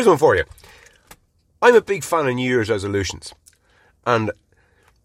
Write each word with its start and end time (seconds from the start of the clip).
Here's 0.00 0.08
one 0.08 0.16
for 0.16 0.34
you. 0.34 0.44
I'm 1.60 1.74
a 1.74 1.82
big 1.82 2.04
fan 2.04 2.26
of 2.26 2.34
New 2.34 2.48
Year's 2.48 2.70
resolutions. 2.70 3.34
And 4.06 4.30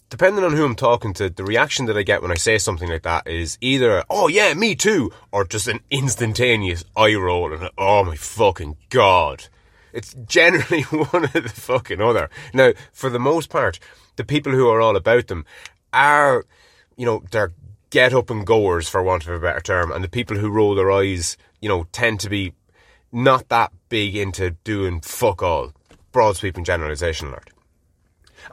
depending 0.10 0.46
on 0.46 0.54
who 0.54 0.63
I'm 0.63 0.73
talking 0.73 1.13
to, 1.15 1.29
the 1.29 1.44
reaction 1.44 1.86
that 1.88 1.97
I 1.97 2.04
get 2.04 2.21
when 2.21 2.31
I 2.31 2.36
say 2.36 2.57
something 2.57 2.88
like 2.88 3.02
that 3.02 3.28
is 3.28 3.58
either, 3.60 4.05
oh 4.10 4.29
yeah, 4.29 4.54
me 4.54 4.73
too, 4.73 5.12
or 5.34 5.44
just 5.44 5.68
an 5.68 5.81
instantaneous 5.92 6.86
eye 6.96 7.13
roll 7.16 7.52
and, 7.52 7.70
oh 7.78 8.05
my 8.05 8.16
fucking 8.16 8.78
god. 8.89 9.47
It's 9.92 10.15
generally 10.26 10.83
one 10.83 11.25
of 11.25 11.33
the 11.33 11.49
fucking 11.49 11.99
other. 11.99 12.29
Now, 12.53 12.71
for 12.93 13.09
the 13.09 13.19
most 13.19 13.49
part, 13.49 13.79
the 14.15 14.23
people 14.23 14.53
who 14.53 14.69
are 14.69 14.79
all 14.79 14.96
about 14.96 15.27
them 15.27 15.43
are, 15.91 16.45
you 16.95 17.05
know, 17.05 17.21
they're 17.31 17.52
get 17.89 18.13
up 18.13 18.30
and 18.30 18.48
goers, 18.48 18.88
for 18.88 19.03
want 19.03 19.27
of 19.27 19.34
a 19.34 19.39
better 19.41 19.59
term, 19.59 19.91
and 19.91 20.05
the 20.05 20.09
people 20.09 20.38
who 20.38 20.49
roll 20.49 20.73
their 20.73 20.89
eyes, 20.89 21.35
you 21.59 21.67
know, 21.67 21.85
tend 21.91 22.21
to 22.21 22.30
be 22.30 22.53
not 23.16 23.48
that 23.50 23.72
big 23.88 24.16
into 24.16 24.52
doing 24.64 25.00
fuck 25.00 25.42
all. 25.42 25.72
Broad 26.12 26.36
sweeping 26.36 26.66
generalization 26.66 27.30
alert. 27.30 27.50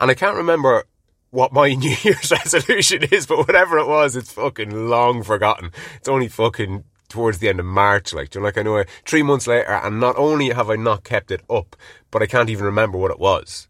And 0.00 0.10
I 0.10 0.14
can't 0.14 0.36
remember 0.36 0.84
what 1.30 1.52
my 1.52 1.74
New 1.74 1.96
Year's 2.02 2.30
resolution 2.30 3.02
is, 3.10 3.26
but 3.26 3.38
whatever 3.38 3.78
it 3.78 3.88
was, 3.88 4.14
it's 4.14 4.32
fucking 4.32 4.88
long 4.88 5.22
forgotten. 5.24 5.72
It's 5.96 6.08
only 6.08 6.28
fucking 6.28 6.84
towards 7.08 7.38
the 7.38 7.48
end 7.48 7.60
of 7.60 7.66
March, 7.66 8.14
like, 8.14 8.34
you 8.34 8.40
know, 8.40 8.46
like 8.46 8.56
I 8.56 8.62
know 8.62 8.84
three 9.04 9.22
months 9.22 9.46
later, 9.46 9.72
and 9.72 10.00
not 10.00 10.16
only 10.16 10.50
have 10.50 10.70
I 10.70 10.76
not 10.76 11.04
kept 11.04 11.30
it 11.30 11.42
up, 11.50 11.76
but 12.10 12.22
I 12.22 12.26
can't 12.26 12.48
even 12.48 12.64
remember 12.64 12.96
what 12.98 13.10
it 13.10 13.18
was. 13.18 13.68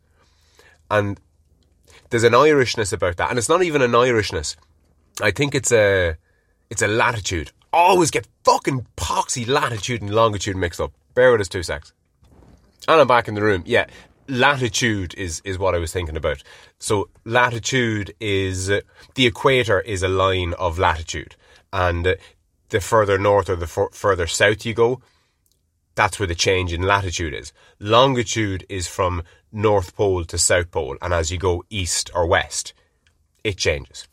And 0.91 1.19
there's 2.11 2.23
an 2.23 2.35
Irishness 2.35 2.93
about 2.93 3.17
that, 3.17 3.31
and 3.31 3.39
it's 3.39 3.49
not 3.49 3.63
even 3.63 3.81
an 3.81 3.93
Irishness. 3.93 4.57
I 5.21 5.31
think 5.31 5.55
it's 5.55 5.73
a 5.73 6.17
it's 6.71 6.83
a 6.83 6.87
latitude. 6.87 7.51
Always 7.73 8.11
get 8.11 8.27
fucking 8.45 8.87
poxy 8.97 9.47
latitude 9.49 10.03
and 10.03 10.15
longitude 10.15 10.57
mixed 10.57 10.81
up. 10.81 10.93
Bear 11.15 11.33
with 11.33 11.41
us 11.41 11.49
two 11.49 11.63
secs. 11.63 11.93
And 12.87 13.01
I'm 13.01 13.07
back 13.07 13.29
in 13.29 13.35
the 13.35 13.43
room. 13.43 13.63
Yeah, 13.65 13.87
latitude 14.29 15.15
is 15.15 15.41
is 15.45 15.59
what 15.59 15.75
I 15.75 15.79
was 15.79 15.93
thinking 15.93 16.17
about. 16.17 16.43
So 16.79 17.09
latitude 17.25 18.15
is 18.21 18.67
the 18.67 19.27
equator 19.27 19.81
is 19.81 20.03
a 20.03 20.09
line 20.09 20.55
of 20.55 20.79
latitude, 20.79 21.37
and 21.73 22.17
the 22.69 22.81
further 22.81 23.19
north 23.19 23.49
or 23.49 23.57
the 23.57 23.65
f- 23.65 23.95
further 23.95 24.27
south 24.27 24.67
you 24.67 24.75
go, 24.75 25.01
that's 25.95 26.19
where 26.19 26.27
the 26.27 26.35
change 26.35 26.73
in 26.73 26.83
latitude 26.83 27.35
is. 27.35 27.53
Longitude 27.79 28.67
is 28.69 28.89
from 28.89 29.23
north 29.53 29.95
pole 29.95 30.25
to 30.25 30.39
south 30.39 30.71
pole, 30.71 30.97
and 31.01 31.15
as 31.15 31.31
you 31.31 31.39
go 31.39 31.65
east 31.71 32.11
or 32.15 32.27
west, 32.27 32.73
it 33.45 33.57
changes. 33.57 34.09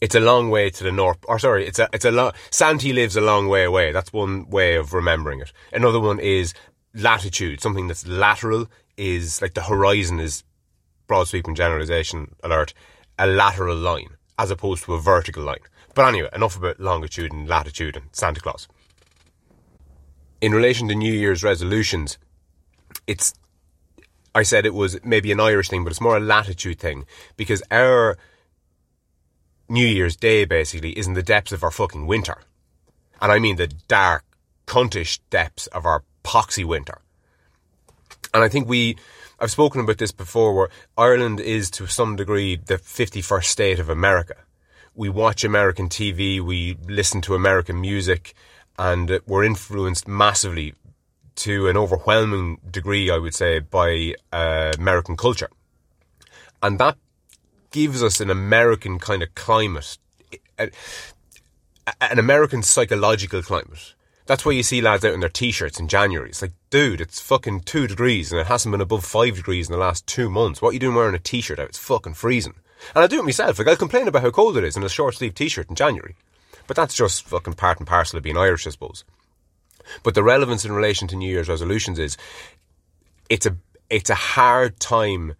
It's 0.00 0.14
a 0.14 0.20
long 0.20 0.50
way 0.50 0.70
to 0.70 0.84
the 0.84 0.92
north, 0.92 1.18
or 1.28 1.38
sorry, 1.38 1.66
it's 1.66 1.78
a 1.78 1.88
it's 1.92 2.04
a 2.04 2.10
long. 2.10 2.32
Santee 2.50 2.92
lives 2.92 3.16
a 3.16 3.20
long 3.20 3.48
way 3.48 3.64
away. 3.64 3.92
That's 3.92 4.12
one 4.12 4.48
way 4.48 4.76
of 4.76 4.94
remembering 4.94 5.40
it. 5.40 5.52
Another 5.72 6.00
one 6.00 6.18
is 6.18 6.54
latitude, 6.94 7.60
something 7.60 7.86
that's 7.86 8.06
lateral 8.06 8.66
is 8.96 9.40
like 9.42 9.54
the 9.54 9.62
horizon 9.62 10.18
is 10.20 10.42
broad 11.06 11.28
sweeping 11.28 11.54
generalization 11.54 12.34
alert, 12.42 12.72
a 13.18 13.26
lateral 13.26 13.76
line 13.76 14.16
as 14.38 14.50
opposed 14.50 14.84
to 14.84 14.94
a 14.94 15.00
vertical 15.00 15.42
line. 15.42 15.58
But 15.94 16.06
anyway, 16.08 16.30
enough 16.32 16.56
about 16.56 16.80
longitude 16.80 17.32
and 17.32 17.46
latitude 17.46 17.96
and 17.96 18.06
Santa 18.12 18.40
Claus. 18.40 18.68
In 20.40 20.52
relation 20.52 20.88
to 20.88 20.94
New 20.94 21.12
Year's 21.12 21.44
resolutions, 21.44 22.16
it's 23.06 23.34
I 24.34 24.44
said 24.44 24.64
it 24.64 24.74
was 24.74 24.98
maybe 25.04 25.32
an 25.32 25.40
Irish 25.40 25.68
thing, 25.68 25.84
but 25.84 25.90
it's 25.90 26.00
more 26.00 26.16
a 26.16 26.20
latitude 26.20 26.78
thing 26.78 27.04
because 27.36 27.62
our 27.70 28.16
New 29.70 29.86
Year's 29.86 30.16
Day 30.16 30.44
basically 30.44 30.90
is 30.98 31.06
in 31.06 31.14
the 31.14 31.22
depths 31.22 31.52
of 31.52 31.62
our 31.62 31.70
fucking 31.70 32.06
winter. 32.06 32.38
And 33.22 33.30
I 33.30 33.38
mean 33.38 33.54
the 33.54 33.68
dark, 33.68 34.24
cuntish 34.66 35.20
depths 35.30 35.68
of 35.68 35.86
our 35.86 36.02
poxy 36.24 36.64
winter. 36.64 37.00
And 38.34 38.42
I 38.42 38.48
think 38.48 38.68
we, 38.68 38.96
I've 39.38 39.52
spoken 39.52 39.80
about 39.80 39.98
this 39.98 40.10
before, 40.10 40.54
where 40.54 40.68
Ireland 40.98 41.38
is 41.38 41.70
to 41.72 41.86
some 41.86 42.16
degree 42.16 42.56
the 42.56 42.78
51st 42.78 43.44
state 43.44 43.78
of 43.78 43.88
America. 43.88 44.34
We 44.96 45.08
watch 45.08 45.44
American 45.44 45.88
TV, 45.88 46.40
we 46.40 46.76
listen 46.88 47.20
to 47.22 47.36
American 47.36 47.80
music, 47.80 48.34
and 48.76 49.20
we're 49.26 49.44
influenced 49.44 50.08
massively 50.08 50.74
to 51.36 51.68
an 51.68 51.76
overwhelming 51.76 52.58
degree, 52.68 53.08
I 53.08 53.18
would 53.18 53.34
say, 53.34 53.60
by 53.60 54.14
uh, 54.32 54.72
American 54.76 55.16
culture. 55.16 55.50
And 56.60 56.78
that 56.80 56.96
gives 57.70 58.02
us 58.02 58.20
an 58.20 58.30
American 58.30 58.98
kind 58.98 59.22
of 59.22 59.34
climate, 59.34 59.98
an 60.58 60.70
American 62.18 62.62
psychological 62.62 63.42
climate 63.42 63.94
that's 64.30 64.44
why 64.44 64.52
you 64.52 64.62
see 64.62 64.80
lads 64.80 65.04
out 65.04 65.12
in 65.12 65.18
their 65.18 65.28
t-shirts 65.28 65.80
in 65.80 65.88
January. 65.88 66.28
It's 66.28 66.40
like, 66.40 66.52
dude, 66.70 67.00
it's 67.00 67.18
fucking 67.18 67.62
two 67.62 67.88
degrees 67.88 68.30
and 68.30 68.40
it 68.40 68.46
hasn't 68.46 68.70
been 68.70 68.80
above 68.80 69.04
five 69.04 69.34
degrees 69.34 69.68
in 69.68 69.72
the 69.72 69.80
last 69.80 70.06
two 70.06 70.30
months. 70.30 70.62
What 70.62 70.68
are 70.68 70.72
you 70.74 70.78
doing 70.78 70.94
wearing 70.94 71.16
a 71.16 71.18
t-shirt 71.18 71.58
out? 71.58 71.70
It's 71.70 71.78
fucking 71.78 72.14
freezing. 72.14 72.54
And 72.94 73.02
I 73.02 73.08
do 73.08 73.18
it 73.18 73.24
myself. 73.24 73.58
Like, 73.58 73.66
I'll 73.66 73.74
complain 73.74 74.06
about 74.06 74.22
how 74.22 74.30
cold 74.30 74.56
it 74.56 74.62
is 74.62 74.76
in 74.76 74.84
a 74.84 74.88
short 74.88 75.16
sleeve 75.16 75.34
t-shirt 75.34 75.68
in 75.68 75.74
January. 75.74 76.14
But 76.68 76.76
that's 76.76 76.94
just 76.94 77.26
fucking 77.26 77.54
part 77.54 77.80
and 77.80 77.88
parcel 77.88 78.18
of 78.18 78.22
being 78.22 78.36
Irish, 78.36 78.68
I 78.68 78.70
suppose. 78.70 79.02
But 80.04 80.14
the 80.14 80.22
relevance 80.22 80.64
in 80.64 80.70
relation 80.70 81.08
to 81.08 81.16
New 81.16 81.28
Year's 81.28 81.48
resolutions 81.48 81.98
is 81.98 82.16
it's 83.28 83.46
a, 83.46 83.56
it's 83.88 84.10
a 84.10 84.14
hard 84.14 84.78
time 84.78 85.34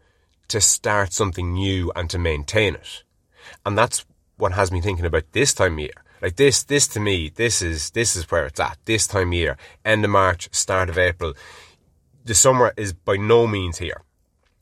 to 0.51 0.61
start 0.61 1.13
something 1.13 1.55
new 1.55 1.91
and 1.97 2.11
to 2.11 2.19
maintain 2.19 2.75
it. 2.75 3.03
And 3.65 3.77
that's 3.77 4.05
what 4.37 4.53
has 4.53 4.71
me 4.73 4.81
thinking 4.81 5.07
about 5.07 5.33
this 5.33 5.55
time 5.55 5.75
of 5.75 5.81
year. 5.81 6.05
Like 6.23 6.37
this, 6.37 6.63
this 6.63 6.87
to 6.89 7.01
me, 7.01 7.31
this 7.35 7.63
is 7.63 7.91
this 7.91 8.15
is 8.15 8.31
where 8.31 8.47
it's 8.47 8.61
at. 8.61 8.79
This 8.85 9.07
time 9.07 9.29
of 9.29 9.35
year, 9.35 9.57
end 9.85 10.05
of 10.05 10.11
March, 10.11 10.49
start 10.53 10.91
of 10.91 10.99
April. 10.99 11.35
The 12.25 12.35
summer 12.35 12.75
is 12.77 12.93
by 12.93 13.17
no 13.17 13.47
means 13.47 13.79
here. 13.79 14.03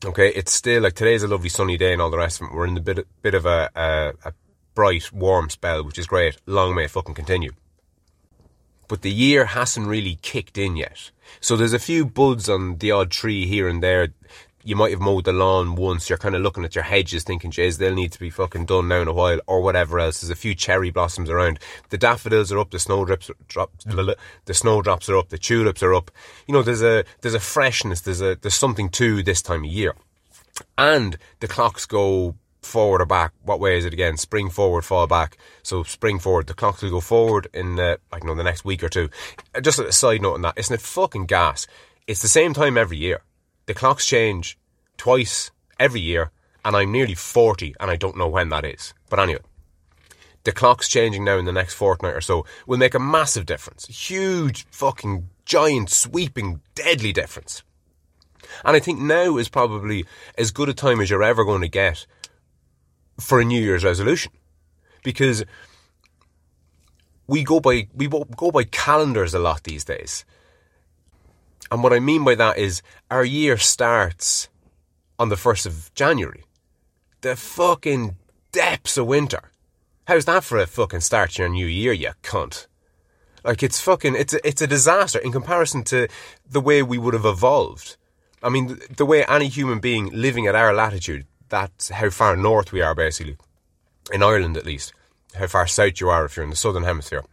Okay, 0.04 0.28
it's 0.28 0.52
still 0.52 0.82
like 0.82 0.94
today's 0.94 1.24
a 1.24 1.28
lovely 1.28 1.48
sunny 1.48 1.76
day 1.76 1.92
and 1.92 2.00
all 2.00 2.10
the 2.10 2.18
rest 2.18 2.40
of 2.40 2.48
it. 2.48 2.54
We're 2.54 2.66
in 2.66 2.76
a 2.76 2.80
bit 2.80 3.06
bit 3.22 3.34
of 3.34 3.46
a, 3.46 3.70
a, 3.74 4.12
a 4.24 4.32
bright, 4.74 5.12
warm 5.12 5.50
spell, 5.50 5.82
which 5.82 5.98
is 5.98 6.06
great. 6.06 6.36
Long 6.46 6.76
may 6.76 6.84
it 6.84 6.90
fucking 6.92 7.14
continue. 7.14 7.52
But 8.86 9.02
the 9.02 9.10
year 9.10 9.46
hasn't 9.46 9.88
really 9.88 10.18
kicked 10.22 10.56
in 10.56 10.76
yet. 10.76 11.10
So 11.40 11.56
there's 11.56 11.72
a 11.72 11.78
few 11.80 12.06
buds 12.06 12.48
on 12.48 12.78
the 12.78 12.92
odd 12.92 13.10
tree 13.10 13.46
here 13.46 13.68
and 13.68 13.82
there 13.82 14.08
you 14.68 14.76
might 14.76 14.90
have 14.90 15.00
mowed 15.00 15.24
the 15.24 15.32
lawn 15.32 15.76
once, 15.76 16.10
you're 16.10 16.18
kind 16.18 16.36
of 16.36 16.42
looking 16.42 16.62
at 16.62 16.74
your 16.74 16.84
hedges 16.84 17.24
thinking, 17.24 17.50
jeez, 17.50 17.78
they'll 17.78 17.94
need 17.94 18.12
to 18.12 18.20
be 18.20 18.28
fucking 18.28 18.66
done 18.66 18.86
now 18.86 19.00
in 19.00 19.08
a 19.08 19.12
while, 19.14 19.40
or 19.46 19.62
whatever 19.62 19.98
else. 19.98 20.20
There's 20.20 20.30
a 20.30 20.36
few 20.36 20.54
cherry 20.54 20.90
blossoms 20.90 21.30
around. 21.30 21.58
The 21.88 21.96
daffodils 21.96 22.52
are 22.52 22.58
up, 22.58 22.70
the 22.70 22.78
snowdrops, 22.78 23.30
drop, 23.48 23.72
the 23.78 24.54
snowdrops 24.54 25.08
are 25.08 25.16
up, 25.16 25.30
the 25.30 25.38
tulips 25.38 25.82
are 25.82 25.94
up. 25.94 26.10
You 26.46 26.52
know, 26.52 26.62
there's 26.62 26.82
a, 26.82 27.04
there's 27.22 27.34
a 27.34 27.40
freshness, 27.40 28.02
there's 28.02 28.20
a, 28.20 28.36
there's 28.36 28.54
something 28.54 28.90
to 28.90 29.22
this 29.22 29.40
time 29.40 29.64
of 29.64 29.70
year. 29.70 29.94
And 30.76 31.16
the 31.40 31.48
clocks 31.48 31.86
go 31.86 32.34
forward 32.60 33.00
or 33.00 33.06
back. 33.06 33.32
What 33.42 33.60
way 33.60 33.78
is 33.78 33.86
it 33.86 33.94
again? 33.94 34.18
Spring 34.18 34.50
forward, 34.50 34.84
fall 34.84 35.06
back. 35.06 35.38
So 35.62 35.82
spring 35.82 36.18
forward. 36.18 36.46
The 36.46 36.52
clocks 36.52 36.82
will 36.82 36.90
go 36.90 37.00
forward 37.00 37.48
in 37.54 37.80
I 37.80 37.96
don't 38.12 38.26
know, 38.26 38.34
the 38.34 38.44
next 38.44 38.66
week 38.66 38.82
or 38.82 38.90
two. 38.90 39.08
Uh, 39.54 39.62
just 39.62 39.78
a 39.78 39.90
side 39.92 40.20
note 40.20 40.34
on 40.34 40.42
that, 40.42 40.58
isn't 40.58 40.74
it 40.74 40.82
fucking 40.82 41.24
gas? 41.24 41.66
It's 42.06 42.20
the 42.20 42.28
same 42.28 42.52
time 42.52 42.76
every 42.76 42.98
year. 42.98 43.22
The 43.68 43.74
clocks 43.74 44.06
change 44.06 44.58
twice 44.96 45.50
every 45.78 46.00
year, 46.00 46.30
and 46.64 46.74
I'm 46.74 46.90
nearly 46.90 47.14
40 47.14 47.74
and 47.78 47.90
I 47.90 47.96
don't 47.96 48.16
know 48.16 48.26
when 48.26 48.48
that 48.48 48.64
is. 48.64 48.94
But 49.10 49.20
anyway, 49.20 49.42
the 50.44 50.52
clock's 50.52 50.88
changing 50.88 51.22
now 51.22 51.36
in 51.36 51.44
the 51.44 51.52
next 51.52 51.74
fortnight 51.74 52.14
or 52.14 52.22
so 52.22 52.46
will 52.66 52.78
make 52.78 52.94
a 52.94 52.98
massive 52.98 53.44
difference. 53.44 53.84
Huge, 53.84 54.66
fucking, 54.70 55.28
giant, 55.44 55.90
sweeping, 55.90 56.62
deadly 56.74 57.12
difference. 57.12 57.62
And 58.64 58.74
I 58.74 58.80
think 58.80 59.00
now 59.00 59.36
is 59.36 59.50
probably 59.50 60.06
as 60.38 60.50
good 60.50 60.70
a 60.70 60.72
time 60.72 61.02
as 61.02 61.10
you're 61.10 61.22
ever 61.22 61.44
going 61.44 61.60
to 61.60 61.68
get 61.68 62.06
for 63.20 63.38
a 63.38 63.44
New 63.44 63.60
Year's 63.60 63.84
resolution. 63.84 64.32
Because 65.04 65.44
we 67.26 67.44
go 67.44 67.60
by 67.60 67.88
we 67.94 68.08
go 68.08 68.50
by 68.50 68.64
calendars 68.64 69.34
a 69.34 69.38
lot 69.38 69.64
these 69.64 69.84
days. 69.84 70.24
And 71.70 71.82
what 71.82 71.92
I 71.92 72.00
mean 72.00 72.24
by 72.24 72.34
that 72.34 72.58
is 72.58 72.82
our 73.10 73.24
year 73.24 73.56
starts 73.56 74.48
on 75.18 75.28
the 75.28 75.36
1st 75.36 75.66
of 75.66 75.90
January. 75.94 76.44
The 77.20 77.36
fucking 77.36 78.16
depths 78.52 78.96
of 78.96 79.06
winter. 79.06 79.50
How's 80.06 80.24
that 80.24 80.44
for 80.44 80.58
a 80.58 80.66
fucking 80.66 81.00
start 81.00 81.32
to 81.32 81.42
your 81.42 81.48
new 81.48 81.66
year, 81.66 81.92
you 81.92 82.12
cunt? 82.22 82.66
Like 83.44 83.62
it's 83.62 83.80
fucking 83.80 84.14
it's 84.14 84.34
a, 84.34 84.46
it's 84.46 84.62
a 84.62 84.66
disaster 84.66 85.18
in 85.18 85.32
comparison 85.32 85.84
to 85.84 86.08
the 86.48 86.60
way 86.60 86.82
we 86.82 86.98
would 86.98 87.14
have 87.14 87.26
evolved. 87.26 87.96
I 88.42 88.48
mean, 88.48 88.78
the 88.96 89.06
way 89.06 89.24
any 89.24 89.48
human 89.48 89.80
being 89.80 90.10
living 90.12 90.46
at 90.46 90.54
our 90.54 90.72
latitude, 90.72 91.26
that's 91.48 91.90
how 91.90 92.10
far 92.10 92.36
north 92.36 92.72
we 92.72 92.80
are 92.80 92.94
basically. 92.94 93.36
In 94.12 94.22
Ireland 94.22 94.56
at 94.56 94.66
least. 94.66 94.92
How 95.34 95.46
far 95.46 95.66
south 95.66 96.00
you 96.00 96.08
are 96.08 96.24
if 96.24 96.36
you're 96.36 96.44
in 96.44 96.50
the 96.50 96.56
southern 96.56 96.84
hemisphere. 96.84 97.24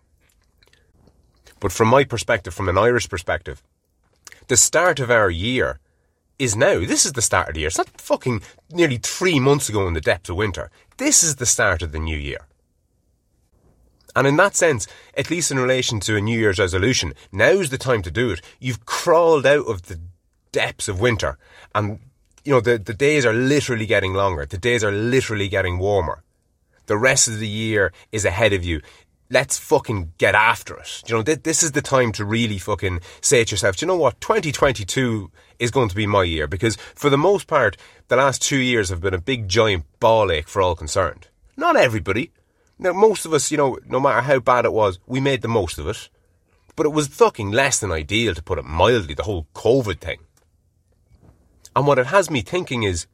But 1.60 1.72
from 1.72 1.88
my 1.88 2.04
perspective, 2.04 2.54
from 2.54 2.70
an 2.70 2.78
Irish 2.78 3.10
perspective, 3.10 3.64
the 4.48 4.58
start 4.58 5.00
of 5.00 5.12
our 5.12 5.30
year 5.30 5.80
is 6.38 6.56
now. 6.56 6.80
This 6.80 7.06
is 7.06 7.14
the 7.14 7.22
start 7.22 7.50
of 7.50 7.54
the 7.54 7.62
year. 7.62 7.68
It's 7.68 7.78
not 7.78 8.02
fucking 8.02 8.42
nearly 8.72 8.98
three 8.98 9.40
months 9.40 9.70
ago 9.70 9.88
in 9.88 9.94
the 9.94 10.02
depths 10.02 10.30
of 10.30 10.36
winter. 10.36 10.70
This 10.98 11.24
is 11.24 11.36
the 11.36 11.46
start 11.46 11.82
of 11.82 11.92
the 11.92 12.00
new 12.00 12.18
year. 12.18 12.48
And 14.16 14.26
in 14.26 14.38
that 14.38 14.56
sense, 14.56 14.88
at 15.18 15.30
least 15.30 15.52
in 15.52 15.60
relation 15.60 16.00
to 16.02 16.16
a 16.16 16.22
New 16.22 16.40
Year's 16.40 16.60
resolution, 16.60 17.14
now's 17.32 17.70
the 17.70 17.78
time 17.78 18.02
to 18.04 18.12
do 18.12 18.30
it. 18.30 18.42
You've 18.60 18.86
crawled 18.86 19.46
out 19.46 19.68
of 19.68 19.84
the 19.84 20.00
depths 20.52 20.88
of 20.88 21.02
winter 21.02 21.38
and 21.74 22.00
you 22.46 22.54
know 22.54 22.62
the, 22.62 22.78
the 22.78 22.94
days 22.94 23.26
are 23.26 23.34
literally 23.34 23.86
getting 23.86 24.14
longer. 24.14 24.46
The 24.46 24.58
days 24.58 24.84
are 24.84 24.92
literally 24.92 25.50
getting 25.50 25.80
warmer. 25.80 26.24
The 26.86 26.98
rest 26.98 27.28
of 27.28 27.40
the 27.40 27.48
year 27.48 27.92
is 28.12 28.24
ahead 28.24 28.54
of 28.54 28.64
you. 28.64 28.82
Let's 29.30 29.58
fucking 29.58 30.14
get 30.18 30.36
after 30.36 30.78
it. 30.78 31.04
You 31.08 31.16
know, 31.16 31.24
th- 31.24 31.44
this 31.44 31.64
is 31.64 31.72
the 31.72 31.82
time 31.82 32.12
to 32.14 32.26
really 32.26 32.60
fucking 32.60 33.00
say 33.22 33.44
to 33.44 33.52
yourself, 33.52 33.78
Do 33.78 33.86
you 33.86 33.88
know 33.88 33.98
what? 33.98 34.22
2022 34.22 35.32
is 35.58 35.72
going 35.72 35.90
to 35.90 35.96
be 35.96 36.06
my 36.06 36.24
year 36.24 36.48
because 36.48 36.76
for 36.94 37.10
the 37.10 37.18
most 37.18 37.48
part, 37.48 37.76
the 38.08 38.18
last 38.18 38.42
two 38.42 38.58
years 38.58 38.90
have 38.90 39.02
been 39.02 39.16
a 39.16 39.20
big 39.20 39.48
giant 39.48 39.86
ball 40.00 40.32
ache 40.32 40.48
for 40.48 40.62
all 40.62 40.76
concerned. 40.76 41.28
Not 41.58 41.76
everybody. 41.76 42.32
Now, 42.78 42.94
most 42.94 43.26
of 43.26 43.34
us, 43.34 43.52
you 43.52 43.58
know, 43.58 43.80
no 43.88 44.00
matter 44.00 44.22
how 44.22 44.40
bad 44.40 44.66
it 44.66 44.74
was, 44.74 45.00
we 45.08 45.20
made 45.20 45.42
the 45.42 45.48
most 45.48 45.78
of 45.80 45.88
it. 45.88 46.10
But 46.76 46.86
it 46.86 46.92
was 46.92 47.08
fucking 47.08 47.52
less 47.52 47.80
than 47.80 47.92
ideal, 47.92 48.36
to 48.36 48.44
put 48.44 48.60
it 48.60 48.66
mildly, 48.66 49.14
the 49.14 49.24
whole 49.24 49.48
COVID 49.56 50.02
thing. 50.02 50.20
And 51.76 51.88
what 51.88 52.00
it 52.00 52.08
has 52.08 52.30
me 52.30 52.42
thinking 52.42 52.84
is, 52.84 53.08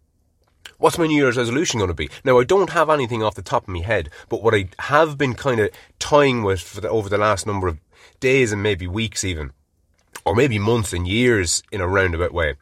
what's 0.78 0.98
my 0.98 1.08
New 1.08 1.16
Year's 1.16 1.38
resolution 1.38 1.80
going 1.80 1.90
to 1.90 1.94
be? 1.94 2.10
Now, 2.24 2.40
I 2.40 2.44
don't 2.44 2.72
have 2.72 2.90
anything 2.90 3.24
off 3.24 3.36
the 3.36 3.42
top 3.42 3.64
of 3.64 3.74
my 3.74 3.82
head, 3.82 4.10
but 4.30 4.42
what 4.42 4.56
I 4.56 4.70
have 4.80 5.18
been 5.18 5.34
kind 5.34 5.60
of 5.60 5.70
toying 6.00 6.44
with 6.44 6.74
the, 6.74 6.90
over 6.90 7.10
the 7.10 7.18
last 7.18 7.46
number 7.46 7.68
of 7.68 7.80
days 8.20 8.52
and 8.52 8.64
maybe 8.64 8.88
weeks 8.88 9.24
even, 9.24 9.52
or 10.26 10.36
maybe 10.36 10.60
months 10.60 10.94
and 10.94 11.08
years 11.08 11.64
in 11.72 11.82
a 11.82 11.88
roundabout 11.88 12.34
way, 12.34 12.56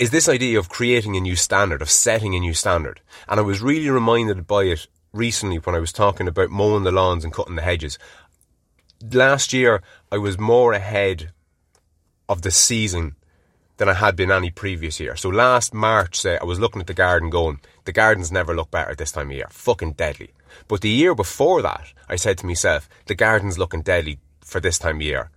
is 0.00 0.10
this 0.10 0.28
idea 0.28 0.58
of 0.58 0.68
creating 0.68 1.16
a 1.16 1.20
new 1.20 1.36
standard, 1.36 1.80
of 1.80 1.90
setting 1.90 2.34
a 2.34 2.40
new 2.40 2.54
standard. 2.54 3.00
And 3.28 3.38
I 3.38 3.42
was 3.42 3.62
really 3.62 3.90
reminded 3.90 4.46
by 4.46 4.64
it 4.64 4.86
recently 5.12 5.58
when 5.58 5.76
I 5.76 5.78
was 5.78 5.92
talking 5.92 6.26
about 6.26 6.50
mowing 6.50 6.82
the 6.82 6.90
lawns 6.90 7.24
and 7.24 7.32
cutting 7.32 7.54
the 7.54 7.62
hedges. 7.62 7.98
Last 9.12 9.52
year, 9.52 9.82
I 10.10 10.18
was 10.18 10.38
more 10.38 10.72
ahead 10.72 11.30
of 12.28 12.42
the 12.42 12.50
season 12.50 13.14
than 13.76 13.88
I 13.88 13.94
had 13.94 14.16
been 14.16 14.30
any 14.30 14.50
previous 14.50 15.00
year. 15.00 15.16
So 15.16 15.28
last 15.28 15.74
March, 15.74 16.20
say, 16.20 16.38
I 16.38 16.44
was 16.44 16.60
looking 16.60 16.80
at 16.80 16.86
the 16.86 16.94
garden 16.94 17.30
going, 17.30 17.60
the 17.84 17.92
gardens 17.92 18.30
never 18.30 18.54
look 18.54 18.70
better 18.70 18.94
this 18.94 19.12
time 19.12 19.30
of 19.30 19.36
year. 19.36 19.48
Fucking 19.50 19.92
deadly. 19.92 20.30
But 20.68 20.80
the 20.80 20.90
year 20.90 21.14
before 21.14 21.62
that, 21.62 21.92
I 22.08 22.16
said 22.16 22.38
to 22.38 22.46
myself, 22.46 22.88
the 23.06 23.14
garden's 23.14 23.58
looking 23.58 23.82
deadly 23.82 24.18
for 24.40 24.60
this 24.60 24.78
time 24.78 24.96
of 24.96 25.02
year. 25.02 25.30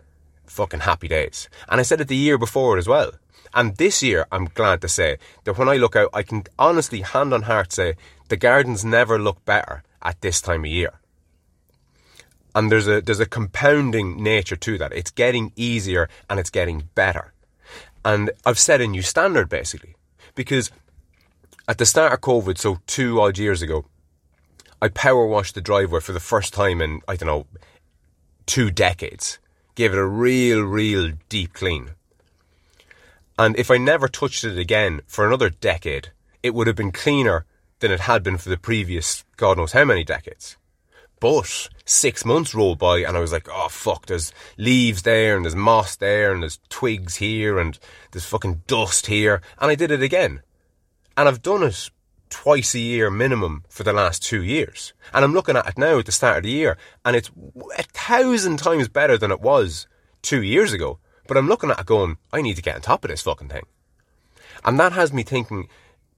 Fucking 0.46 0.82
happy 0.82 1.08
days. 1.08 1.50
And 1.68 1.80
I 1.80 1.84
said 1.84 2.02
it 2.02 2.08
the 2.08 2.16
year 2.16 2.38
before 2.38 2.78
as 2.78 2.88
well. 2.88 3.12
And 3.54 3.76
this 3.78 4.04
year, 4.04 4.28
I'm 4.32 4.46
glad 4.46 4.82
to 4.82 4.88
say 4.88 5.18
that 5.46 5.58
when 5.58 5.70
I 5.70 5.78
look 5.78 5.96
out, 5.96 6.10
I 6.14 6.24
can 6.24 6.44
honestly, 6.60 7.02
hand 7.02 7.34
on 7.34 7.44
heart, 7.44 7.72
say 7.72 7.96
the 8.28 8.38
gardens 8.38 8.86
never 8.86 9.18
look 9.18 9.44
better 9.46 9.84
at 10.02 10.22
this 10.22 10.42
time 10.42 10.64
of 10.64 10.72
year. 10.72 11.00
And 12.54 12.72
there's 12.72 12.88
a 12.88 13.02
there's 13.02 13.20
a 13.20 13.26
compounding 13.26 14.22
nature 14.22 14.56
to 14.56 14.78
that. 14.80 14.92
It's 14.92 15.12
getting 15.12 15.52
easier 15.56 16.10
and 16.30 16.40
it's 16.40 16.50
getting 16.50 16.90
better. 16.96 17.34
And 18.08 18.32
I've 18.46 18.58
set 18.58 18.80
a 18.80 18.88
new 18.88 19.02
standard 19.02 19.50
basically. 19.50 19.98
Because 20.34 20.72
at 21.68 21.78
the 21.78 21.86
start 21.86 22.14
of 22.14 22.22
COVID, 22.22 22.58
so 22.58 22.80
two 22.88 23.20
odd 23.20 23.38
years 23.38 23.62
ago, 23.62 23.84
I 24.82 24.88
power 24.88 25.28
washed 25.28 25.56
the 25.56 25.62
driveway 25.70 26.00
for 26.00 26.14
the 26.14 26.22
first 26.22 26.54
time 26.54 26.80
in, 26.82 27.02
I 27.06 27.18
don't 27.18 27.28
know, 27.28 27.48
two 28.46 28.72
decades. 28.72 29.40
Gave 29.76 29.92
it 29.92 30.00
a 30.00 30.06
real, 30.06 30.62
real 30.62 31.12
deep 31.28 31.52
clean. 31.52 31.96
And 33.38 33.60
if 33.60 33.70
I 33.70 33.78
never 33.78 34.08
touched 34.08 34.46
it 34.46 34.58
again 34.58 35.02
for 35.06 35.28
another 35.28 35.50
decade, 35.50 36.12
it 36.42 36.54
would 36.54 36.68
have 36.68 36.78
been 36.78 36.94
cleaner 36.94 37.44
than 37.80 37.92
it 37.92 38.00
had 38.00 38.24
been 38.24 38.38
for 38.38 38.48
the 38.48 38.56
previous 38.56 39.26
God 39.36 39.58
knows 39.58 39.74
how 39.74 39.84
many 39.84 40.06
decades. 40.06 40.56
But 41.20 41.70
six 41.86 42.24
months 42.26 42.54
rolled 42.54 42.78
by 42.78 43.00
and 43.00 43.18
I 43.18 43.20
was 43.20 43.32
like, 43.32 43.48
oh 43.52 43.70
fuck, 43.70 44.06
there's 44.06 44.32
leaves 44.58 45.02
there 45.02 45.36
and 45.36 45.46
there's 45.46 45.56
moss 45.56 45.96
there 45.96 46.32
and 46.32 46.44
there's 46.44 46.60
twigs 46.70 47.16
here 47.16 47.58
and 47.58 47.78
there's 48.12 48.26
fucking 48.26 48.64
dust 48.68 49.08
here. 49.08 49.42
And 49.60 49.72
I 49.72 49.76
did 49.76 49.92
it 49.92 50.04
again. 50.04 50.42
And 51.16 51.28
I've 51.28 51.42
done 51.42 51.64
it 51.64 51.90
twice 52.30 52.76
a 52.76 52.80
year 52.80 53.10
minimum 53.10 53.64
for 53.70 53.84
the 53.84 53.94
last 53.94 54.24
two 54.24 54.44
years. 54.44 54.94
And 55.14 55.26
I'm 55.26 55.34
looking 55.34 55.56
at 55.56 55.68
it 55.68 55.78
now 55.78 55.98
at 56.00 56.06
the 56.06 56.12
start 56.12 56.38
of 56.38 56.44
the 56.44 56.52
year 56.52 56.78
and 57.04 57.16
it's 57.16 57.32
a 57.78 57.84
thousand 57.84 58.58
times 58.58 58.88
better 58.88 59.18
than 59.18 59.32
it 59.32 59.42
was 59.42 59.88
two 60.22 60.44
years 60.44 60.74
ago. 60.74 61.00
But 61.28 61.38
I'm 61.38 61.48
looking 61.48 61.72
at 61.72 61.80
it 61.80 61.86
going, 61.86 62.18
I 62.32 62.42
need 62.42 62.56
to 62.58 62.62
get 62.62 62.76
on 62.76 62.82
top 62.82 63.04
of 63.04 63.10
this 63.10 63.24
fucking 63.24 63.50
thing. 63.50 63.66
And 64.64 64.80
that 64.80 64.94
has 64.94 65.12
me 65.12 65.24
thinking 65.24 65.68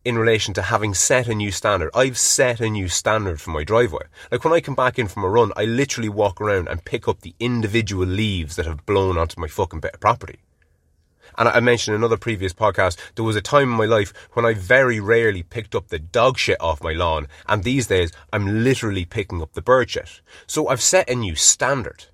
in 0.06 0.18
relation 0.18 0.54
to 0.54 0.62
having 0.62 0.94
set 0.94 1.28
a 1.28 1.36
new 1.36 1.52
standard. 1.52 1.92
I've 1.94 2.18
set 2.18 2.62
a 2.62 2.70
new 2.70 2.88
standard 2.88 3.42
for 3.42 3.52
my 3.52 3.64
driveway. 3.64 4.06
Like 4.32 4.44
when 4.44 4.54
I 4.54 4.62
come 4.62 4.76
back 4.76 4.98
in 4.98 5.08
from 5.08 5.24
a 5.24 5.30
run, 5.30 5.52
I 5.58 5.66
literally 5.66 6.10
walk 6.10 6.40
around 6.40 6.70
and 6.70 6.84
pick 6.86 7.08
up 7.08 7.22
the 7.22 7.36
individual 7.40 8.06
leaves 8.06 8.56
that 8.56 8.66
have 8.66 8.86
blown 8.86 9.18
onto 9.18 9.40
my 9.40 9.48
fucking 9.48 9.82
bit 9.82 9.94
of 9.94 10.00
property. 10.00 10.40
And 11.38 11.48
I 11.48 11.60
mentioned 11.60 11.96
in 11.96 12.02
another 12.02 12.18
previous 12.18 12.54
podcast, 12.54 12.98
there 13.16 13.24
was 13.24 13.36
a 13.36 13.42
time 13.42 13.72
in 13.72 13.78
my 13.78 13.86
life 13.86 14.14
when 14.34 14.46
I 14.46 14.54
very 14.54 15.00
rarely 15.00 15.44
picked 15.44 15.76
up 15.76 15.88
the 15.88 16.00
dog 16.00 16.38
shit 16.38 16.60
off 16.60 16.84
my 16.84 16.94
lawn, 16.94 17.28
and 17.48 17.64
these 17.64 17.88
days 17.88 18.12
I'm 18.34 18.64
literally 18.64 19.06
picking 19.06 19.42
up 19.42 19.54
the 19.54 19.62
bird 19.62 19.90
shit. 19.90 20.22
So 20.48 20.68
I've 20.68 20.82
set 20.82 21.10
a 21.10 21.16
new 21.16 21.36
standard. 21.36 22.06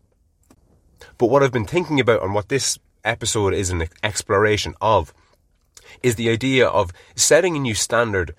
But 1.18 1.28
what 1.28 1.44
I've 1.44 1.52
been 1.52 1.66
thinking 1.66 2.00
about 2.00 2.24
and 2.24 2.34
what 2.34 2.50
this 2.50 2.78
episode 3.04 3.54
is 3.54 3.70
an 3.70 3.88
exploration 4.04 4.76
of 4.82 5.14
is 6.04 6.16
the 6.16 6.30
idea 6.30 6.68
of 6.68 6.92
setting 7.16 7.56
a 7.56 7.60
new 7.60 7.76
standard, 7.76 8.36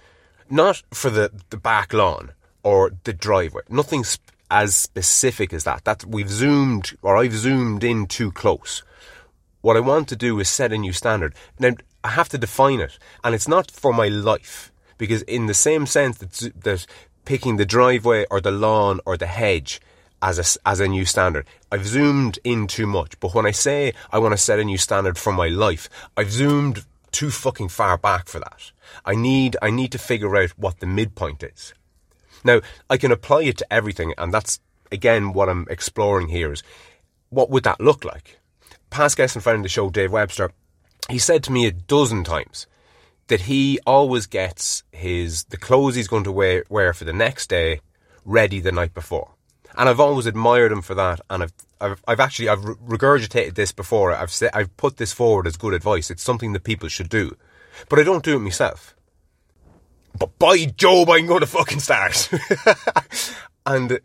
not 0.51 0.83
for 0.93 1.11
the, 1.11 1.31
the 1.51 1.57
back 1.57 1.93
lawn 1.93 2.33
or 2.63 2.93
the 3.05 3.13
driveway. 3.13 3.63
Nothing 3.69 4.05
sp- 4.05 4.23
as 4.51 4.77
specific 4.77 5.53
as 5.53 5.65
that. 5.65 5.85
That 5.85 6.05
we've 6.05 6.31
zoomed 6.31 6.97
or 7.03 7.17
I've 7.17 7.35
zoomed 7.35 7.83
in 7.85 8.07
too 8.07 8.33
close. 8.33 8.83
What 9.61 9.77
I 9.77 9.81
want 9.81 10.09
to 10.09 10.17
do 10.17 10.39
is 10.39 10.49
set 10.49 10.73
a 10.73 10.79
new 10.79 10.93
standard. 10.93 11.35
Now 11.59 11.73
I 12.05 12.11
have 12.11 12.29
to 12.31 12.39
define 12.39 12.81
it, 12.81 12.99
and 13.25 13.35
it's 13.35 13.49
not 13.49 13.71
for 13.71 13.93
my 13.93 14.09
life 14.09 14.71
because 14.99 15.23
in 15.23 15.47
the 15.47 15.55
same 15.55 15.87
sense 15.87 16.19
that, 16.19 16.53
that 16.63 16.87
picking 17.25 17.57
the 17.57 17.67
driveway 17.67 18.25
or 18.31 18.41
the 18.41 18.51
lawn 18.51 19.01
or 19.05 19.17
the 19.17 19.27
hedge 19.27 19.81
as 20.23 20.39
a, 20.39 20.69
as 20.69 20.81
a 20.81 20.89
new 20.89 21.05
standard. 21.05 21.47
I've 21.71 21.87
zoomed 21.87 22.39
in 22.45 22.67
too 22.67 22.87
much, 22.87 23.19
but 23.21 23.35
when 23.35 23.47
I 23.47 23.51
say 23.51 23.93
I 24.13 24.19
want 24.19 24.33
to 24.33 24.39
set 24.39 24.59
a 24.59 24.65
new 24.65 24.79
standard 24.79 25.19
for 25.19 25.33
my 25.33 25.49
life, 25.49 25.91
I've 26.17 26.31
zoomed 26.31 26.85
too 27.17 27.31
fucking 27.31 27.71
far 27.71 27.97
back 27.97 28.29
for 28.29 28.39
that. 28.41 28.73
I 29.07 29.15
need 29.15 29.57
I 29.63 29.71
need 29.71 29.91
to 29.93 29.99
figure 29.99 30.37
out 30.37 30.51
what 30.59 30.81
the 30.81 30.87
midpoint 30.87 31.43
is. 31.43 31.73
Now, 32.45 32.61
I 32.91 32.99
can 32.99 33.11
apply 33.11 33.45
it 33.45 33.57
to 33.57 33.73
everything, 33.73 34.13
and 34.19 34.35
that's 34.35 34.61
again 34.93 35.33
what 35.33 35.49
I'm 35.49 35.67
exploring 35.71 36.29
here 36.29 36.53
is 36.53 36.63
what 37.31 37.49
would 37.49 37.65
that 37.65 37.81
look 37.81 38.05
like? 38.05 38.39
Past 38.91 39.17
guest 39.17 39.35
and 39.35 39.43
friend 39.43 39.57
of 39.57 39.63
the 39.63 39.71
show, 39.71 39.89
Dave 39.89 40.13
Webster, 40.13 40.51
he 41.09 41.19
said 41.19 41.43
to 41.45 41.53
me 41.53 41.67
a 41.67 41.73
dozen 41.73 42.23
times 42.23 42.67
that 43.29 43.43
he 43.43 43.79
always 43.87 44.27
gets 44.27 44.83
his 44.93 45.45
the 45.45 45.57
clothes 45.57 45.95
he's 45.95 46.09
going 46.09 46.25
to 46.25 46.33
wear, 46.33 46.65
wear 46.69 46.93
for 46.93 47.05
the 47.05 47.15
next 47.15 47.49
day 47.49 47.81
ready 48.27 48.61
the 48.61 48.73
night 48.73 48.93
before. 48.93 49.36
And 49.77 49.89
I've 49.89 50.01
always 50.01 50.27
admired 50.27 50.73
him 50.73 50.83
for 50.83 50.95
that, 50.95 51.21
and 51.29 51.43
I've 51.43 51.53
I've, 51.81 52.03
I've 52.09 52.21
actually 52.21 52.49
I've 52.49 52.61
regurgitated 52.61 53.55
this 53.55 53.73
before. 53.73 54.13
I've 54.13 54.31
said 54.31 54.51
I've 54.55 54.75
put 54.77 54.97
this 54.97 55.13
forward 55.13 55.47
as 55.47 55.57
good 55.57 55.75
advice. 55.75 56.11
It's 56.11 56.23
something 56.23 56.53
that 56.55 56.65
people 56.65 56.89
should 56.89 57.09
do, 57.09 57.37
but 57.89 57.99
I 57.99 58.03
don't 58.03 58.25
do 58.25 58.37
it 58.37 58.41
myself. 58.41 58.95
But 60.19 60.39
by 60.39 60.65
Job, 60.65 61.11
I'm 61.11 61.27
going 61.27 61.41
to 61.41 61.47
fucking 61.47 61.81
start. 61.81 62.31
and 63.67 64.01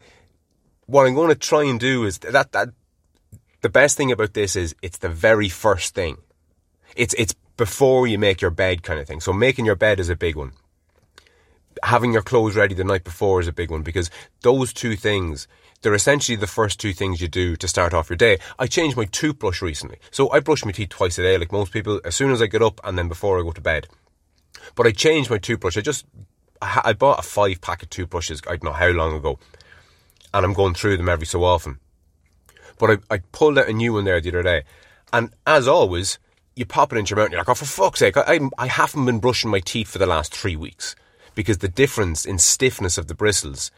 what 0.88 1.08
I'm 1.08 1.16
going 1.16 1.30
to 1.30 1.36
try 1.36 1.64
and 1.64 1.80
do 1.80 2.04
is 2.04 2.18
that 2.20 2.52
that 2.52 2.70
the 3.62 3.70
best 3.70 3.96
thing 3.96 4.12
about 4.12 4.34
this 4.34 4.56
is 4.56 4.76
it's 4.82 4.98
the 4.98 5.10
very 5.10 5.48
first 5.48 5.96
thing. 5.96 6.18
It's 6.96 7.14
it's 7.14 7.34
before 7.56 8.08
you 8.08 8.18
make 8.18 8.42
your 8.42 8.52
bed 8.52 8.84
kind 8.84 9.00
of 9.00 9.08
thing. 9.08 9.22
So 9.22 9.32
making 9.32 9.66
your 9.66 9.76
bed 9.76 10.00
is 10.00 10.10
a 10.10 10.16
big 10.16 10.36
one. 10.36 10.52
Having 11.84 12.14
your 12.14 12.22
clothes 12.22 12.56
ready 12.56 12.76
the 12.76 12.84
night 12.84 13.04
before 13.04 13.40
is 13.40 13.48
a 13.48 13.54
big 13.54 13.72
one 13.72 13.82
because 13.82 14.10
those 14.42 14.74
two 14.74 14.96
things 14.96 15.48
they're 15.82 15.94
essentially 15.94 16.36
the 16.36 16.48
first 16.48 16.80
two 16.80 16.94
things 16.94 17.22
you 17.22 17.28
do 17.28 17.56
to 17.56 17.68
start 17.68 17.94
off 17.94 18.10
your 18.10 18.18
day. 18.18 18.38
I 18.60 18.68
changed 18.68 18.98
my 18.98 19.06
toothbrush 19.06 19.62
recently. 19.62 19.98
So 20.12 20.30
I 20.32 20.40
brush 20.40 20.64
my 20.64 20.72
teeth 20.72 20.90
twice 20.90 21.18
a 21.18 21.24
day, 21.24 21.38
like 21.38 21.52
most 21.52 21.74
people, 21.74 22.00
as 22.06 22.16
soon 22.16 22.32
as 22.32 22.42
I 22.42 22.48
get 22.48 22.62
up 22.62 22.80
and 22.84 22.98
then 22.98 23.08
before 23.08 23.40
I 23.40 23.44
go 23.44 23.52
to 23.52 23.62
bed. 23.62 23.88
But 24.76 24.86
I 24.86 24.92
changed 24.92 25.30
my 25.30 25.40
toothbrush. 25.40 25.78
I 25.78 25.82
just, 25.82 26.06
I 26.62 26.94
bought 26.94 27.20
a 27.20 27.24
five 27.24 27.62
pack 27.62 27.82
of 27.82 27.90
toothbrushes, 27.90 28.42
I 28.46 28.52
don't 28.52 28.66
know 28.66 28.74
how 28.74 28.90
long 28.90 29.16
ago. 29.16 29.40
And 30.34 30.46
I'm 30.46 30.54
going 30.54 30.76
through 30.76 30.98
them 30.98 31.10
every 31.10 31.26
so 31.26 31.44
often. 31.44 31.80
But 32.78 33.02
I, 33.10 33.16
I 33.16 33.18
pulled 33.32 33.58
out 33.58 33.68
a 33.68 33.74
new 33.74 33.94
one 33.94 34.06
there 34.06 34.22
the 34.22 34.30
other 34.30 34.44
day. 34.44 34.64
And 35.12 35.34
as 35.48 35.68
always, 35.68 36.20
you 36.56 36.66
pop 36.66 36.94
it 36.94 36.98
into 36.98 37.12
your 37.12 37.18
mouth 37.18 37.26
and 37.26 37.34
you're 37.34 37.42
like, 37.42 37.50
oh, 37.50 37.56
for 37.56 37.66
fuck's 37.66 38.00
sake, 38.00 38.18
I, 38.18 38.22
I, 38.36 38.40
I 38.58 38.68
haven't 38.68 39.06
been 39.06 39.20
brushing 39.20 39.50
my 39.50 39.60
teeth 39.60 39.90
for 39.90 39.98
the 39.98 40.06
last 40.06 40.34
three 40.34 40.56
weeks. 40.56 40.96
Because 41.42 41.58
the 41.58 41.68
difference 41.68 42.24
in 42.24 42.38
stiffness 42.38 43.00
of 43.00 43.08
the 43.08 43.16
bristles 43.16 43.72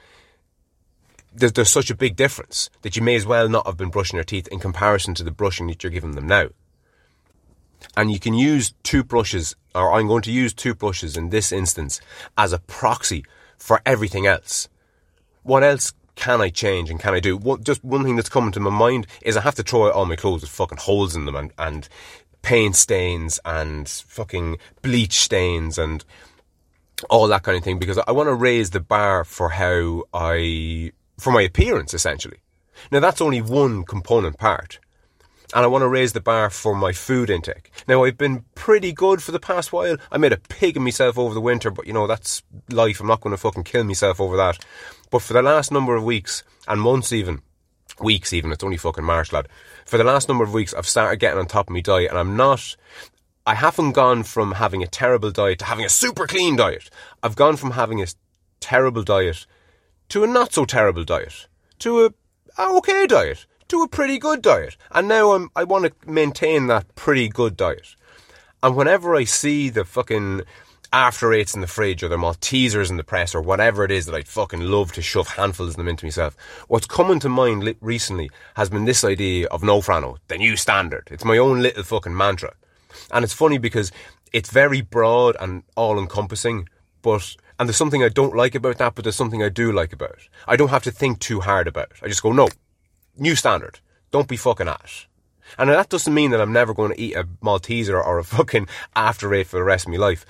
there's, 1.33 1.53
there's 1.53 1.69
such 1.69 1.89
a 1.89 1.95
big 1.95 2.17
difference 2.17 2.69
that 2.81 2.97
you 2.97 3.01
may 3.01 3.15
as 3.15 3.25
well 3.25 3.47
not 3.47 3.65
have 3.65 3.77
been 3.77 3.89
brushing 3.89 4.17
your 4.17 4.25
teeth 4.25 4.49
in 4.49 4.59
comparison 4.59 5.13
to 5.15 5.23
the 5.23 5.31
brushing 5.31 5.67
that 5.67 5.81
you're 5.81 5.91
giving 5.91 6.11
them 6.11 6.27
now. 6.27 6.49
And 7.95 8.11
you 8.11 8.19
can 8.19 8.33
use 8.33 8.73
toothbrushes, 8.83 9.55
or 9.73 9.93
I'm 9.93 10.07
going 10.07 10.23
to 10.23 10.31
use 10.31 10.53
toothbrushes 10.53 11.15
in 11.15 11.29
this 11.29 11.53
instance 11.53 12.01
as 12.37 12.51
a 12.51 12.59
proxy 12.59 13.23
for 13.57 13.81
everything 13.85 14.27
else. 14.27 14.67
What 15.43 15.63
else 15.63 15.93
can 16.15 16.41
I 16.41 16.49
change 16.49 16.89
and 16.89 16.99
can 16.99 17.13
I 17.13 17.21
do? 17.21 17.37
What, 17.37 17.63
just 17.63 17.81
one 17.81 18.03
thing 18.03 18.17
that's 18.17 18.27
coming 18.27 18.51
to 18.51 18.59
my 18.59 18.69
mind 18.69 19.07
is 19.21 19.37
I 19.37 19.41
have 19.41 19.55
to 19.55 19.63
throw 19.63 19.87
out 19.87 19.93
all 19.93 20.05
my 20.05 20.17
clothes 20.17 20.41
with 20.41 20.49
fucking 20.49 20.79
holes 20.79 21.15
in 21.15 21.23
them 21.23 21.35
and, 21.37 21.53
and 21.57 21.87
paint 22.41 22.75
stains 22.75 23.39
and 23.45 23.87
fucking 23.87 24.57
bleach 24.81 25.19
stains 25.19 25.77
and 25.77 26.03
all 27.09 27.27
that 27.27 27.43
kind 27.43 27.57
of 27.57 27.63
thing 27.63 27.79
because 27.79 27.97
I 27.97 28.11
want 28.11 28.27
to 28.27 28.33
raise 28.33 28.71
the 28.71 28.79
bar 28.79 29.23
for 29.23 29.49
how 29.49 30.03
I, 30.13 30.91
for 31.17 31.31
my 31.31 31.41
appearance 31.41 31.93
essentially. 31.93 32.37
Now 32.91 32.99
that's 32.99 33.21
only 33.21 33.41
one 33.41 33.83
component 33.83 34.37
part. 34.37 34.79
And 35.55 35.63
I 35.63 35.67
want 35.67 35.83
to 35.83 35.87
raise 35.87 36.13
the 36.13 36.21
bar 36.21 36.49
for 36.49 36.73
my 36.73 36.93
food 36.93 37.29
intake. 37.29 37.69
Now 37.87 38.03
I've 38.03 38.17
been 38.17 38.43
pretty 38.55 38.91
good 38.91 39.21
for 39.21 39.31
the 39.31 39.39
past 39.39 39.71
while. 39.71 39.97
I 40.11 40.17
made 40.17 40.33
a 40.33 40.37
pig 40.37 40.77
of 40.77 40.83
myself 40.83 41.17
over 41.17 41.35
the 41.35 41.41
winter, 41.41 41.69
but 41.69 41.85
you 41.85 41.93
know, 41.93 42.07
that's 42.07 42.41
life. 42.69 42.99
I'm 42.99 43.07
not 43.07 43.21
going 43.21 43.35
to 43.35 43.37
fucking 43.37 43.63
kill 43.63 43.83
myself 43.83 44.19
over 44.19 44.35
that. 44.35 44.65
But 45.11 45.21
for 45.21 45.33
the 45.33 45.43
last 45.43 45.71
number 45.71 45.95
of 45.95 46.03
weeks 46.03 46.43
and 46.67 46.81
months 46.81 47.13
even, 47.13 47.43
weeks 47.99 48.33
even, 48.33 48.51
it's 48.51 48.63
only 48.63 48.77
fucking 48.77 49.03
March, 49.03 49.31
lad. 49.31 49.47
For 49.85 49.97
the 49.97 50.03
last 50.03 50.27
number 50.27 50.43
of 50.43 50.53
weeks, 50.53 50.73
I've 50.73 50.87
started 50.87 51.17
getting 51.17 51.37
on 51.37 51.45
top 51.45 51.67
of 51.67 51.73
my 51.73 51.81
diet 51.81 52.09
and 52.09 52.17
I'm 52.17 52.35
not, 52.35 52.75
I 53.45 53.55
haven't 53.55 53.91
gone 53.91 54.23
from 54.23 54.53
having 54.53 54.83
a 54.83 54.87
terrible 54.87 55.29
diet 55.29 55.59
to 55.59 55.65
having 55.65 55.83
a 55.83 55.89
super 55.89 56.27
clean 56.27 56.55
diet. 56.55 56.89
I've 57.21 57.35
gone 57.35 57.57
from 57.57 57.71
having 57.71 58.01
a 58.01 58.07
terrible 58.61 59.03
diet 59.03 59.45
to 60.09 60.23
a 60.23 60.27
not 60.27 60.53
so 60.53 60.63
terrible 60.63 61.03
diet, 61.03 61.47
to 61.79 62.05
a, 62.05 62.13
a 62.57 62.77
okay 62.77 63.05
diet, 63.05 63.45
to 63.67 63.81
a 63.81 63.89
pretty 63.89 64.17
good 64.17 64.41
diet. 64.41 64.77
And 64.91 65.09
now 65.09 65.33
I'm, 65.33 65.49
I 65.57 65.65
want 65.65 65.83
to 65.85 66.09
maintain 66.09 66.67
that 66.67 66.95
pretty 66.95 67.27
good 67.27 67.57
diet. 67.57 67.97
And 68.61 68.77
whenever 68.77 69.13
I 69.13 69.25
see 69.25 69.69
the 69.69 69.83
fucking 69.83 70.43
after 70.93 71.33
eights 71.33 71.53
in 71.53 71.59
the 71.59 71.67
fridge 71.67 72.01
or 72.01 72.07
the 72.07 72.15
Maltesers 72.15 72.89
in 72.89 72.95
the 72.95 73.03
press 73.03 73.35
or 73.35 73.41
whatever 73.41 73.83
it 73.83 73.91
is 73.91 74.05
that 74.05 74.15
I'd 74.15 74.27
fucking 74.29 74.61
love 74.61 74.93
to 74.93 75.01
shove 75.01 75.27
handfuls 75.27 75.71
of 75.71 75.75
them 75.75 75.89
into 75.89 76.05
myself. 76.05 76.37
What's 76.69 76.87
coming 76.87 77.19
to 77.19 77.27
mind 77.27 77.75
recently 77.81 78.29
has 78.55 78.69
been 78.69 78.85
this 78.85 79.03
idea 79.03 79.47
of 79.47 79.63
no 79.63 79.81
frano, 79.81 80.17
the 80.29 80.37
new 80.37 80.55
standard. 80.55 81.09
It's 81.11 81.25
my 81.25 81.37
own 81.37 81.61
little 81.61 81.83
fucking 81.83 82.15
mantra. 82.15 82.53
And 83.11 83.23
it's 83.23 83.33
funny 83.33 83.57
because 83.57 83.91
it's 84.31 84.51
very 84.51 84.81
broad 84.81 85.35
and 85.39 85.63
all 85.75 85.99
encompassing, 85.99 86.67
but 87.01 87.35
and 87.59 87.69
there's 87.69 87.77
something 87.77 88.03
I 88.03 88.09
don't 88.09 88.35
like 88.35 88.55
about 88.55 88.77
that, 88.79 88.95
but 88.95 89.03
there's 89.03 89.15
something 89.15 89.43
I 89.43 89.49
do 89.49 89.71
like 89.71 89.93
about 89.93 90.11
it. 90.11 90.29
I 90.47 90.55
don't 90.55 90.69
have 90.69 90.83
to 90.83 90.91
think 90.91 91.19
too 91.19 91.41
hard 91.41 91.67
about 91.67 91.91
it. 91.91 91.97
I 92.01 92.07
just 92.07 92.23
go, 92.23 92.31
no, 92.31 92.49
new 93.17 93.35
standard. 93.35 93.79
Don't 94.11 94.27
be 94.27 94.37
fucking 94.37 94.67
it. 94.67 95.07
And 95.57 95.69
that 95.69 95.89
doesn't 95.89 96.13
mean 96.13 96.31
that 96.31 96.41
I'm 96.41 96.53
never 96.53 96.73
going 96.73 96.93
to 96.93 96.99
eat 96.99 97.15
a 97.15 97.25
Malteser 97.43 98.03
or 98.03 98.17
a 98.17 98.23
fucking 98.37 98.67
after 98.95 99.33
eight 99.33 99.47
for 99.47 99.57
the 99.57 99.63
rest 99.63 99.85
of 99.85 99.91
my 99.91 99.97
life 99.97 100.25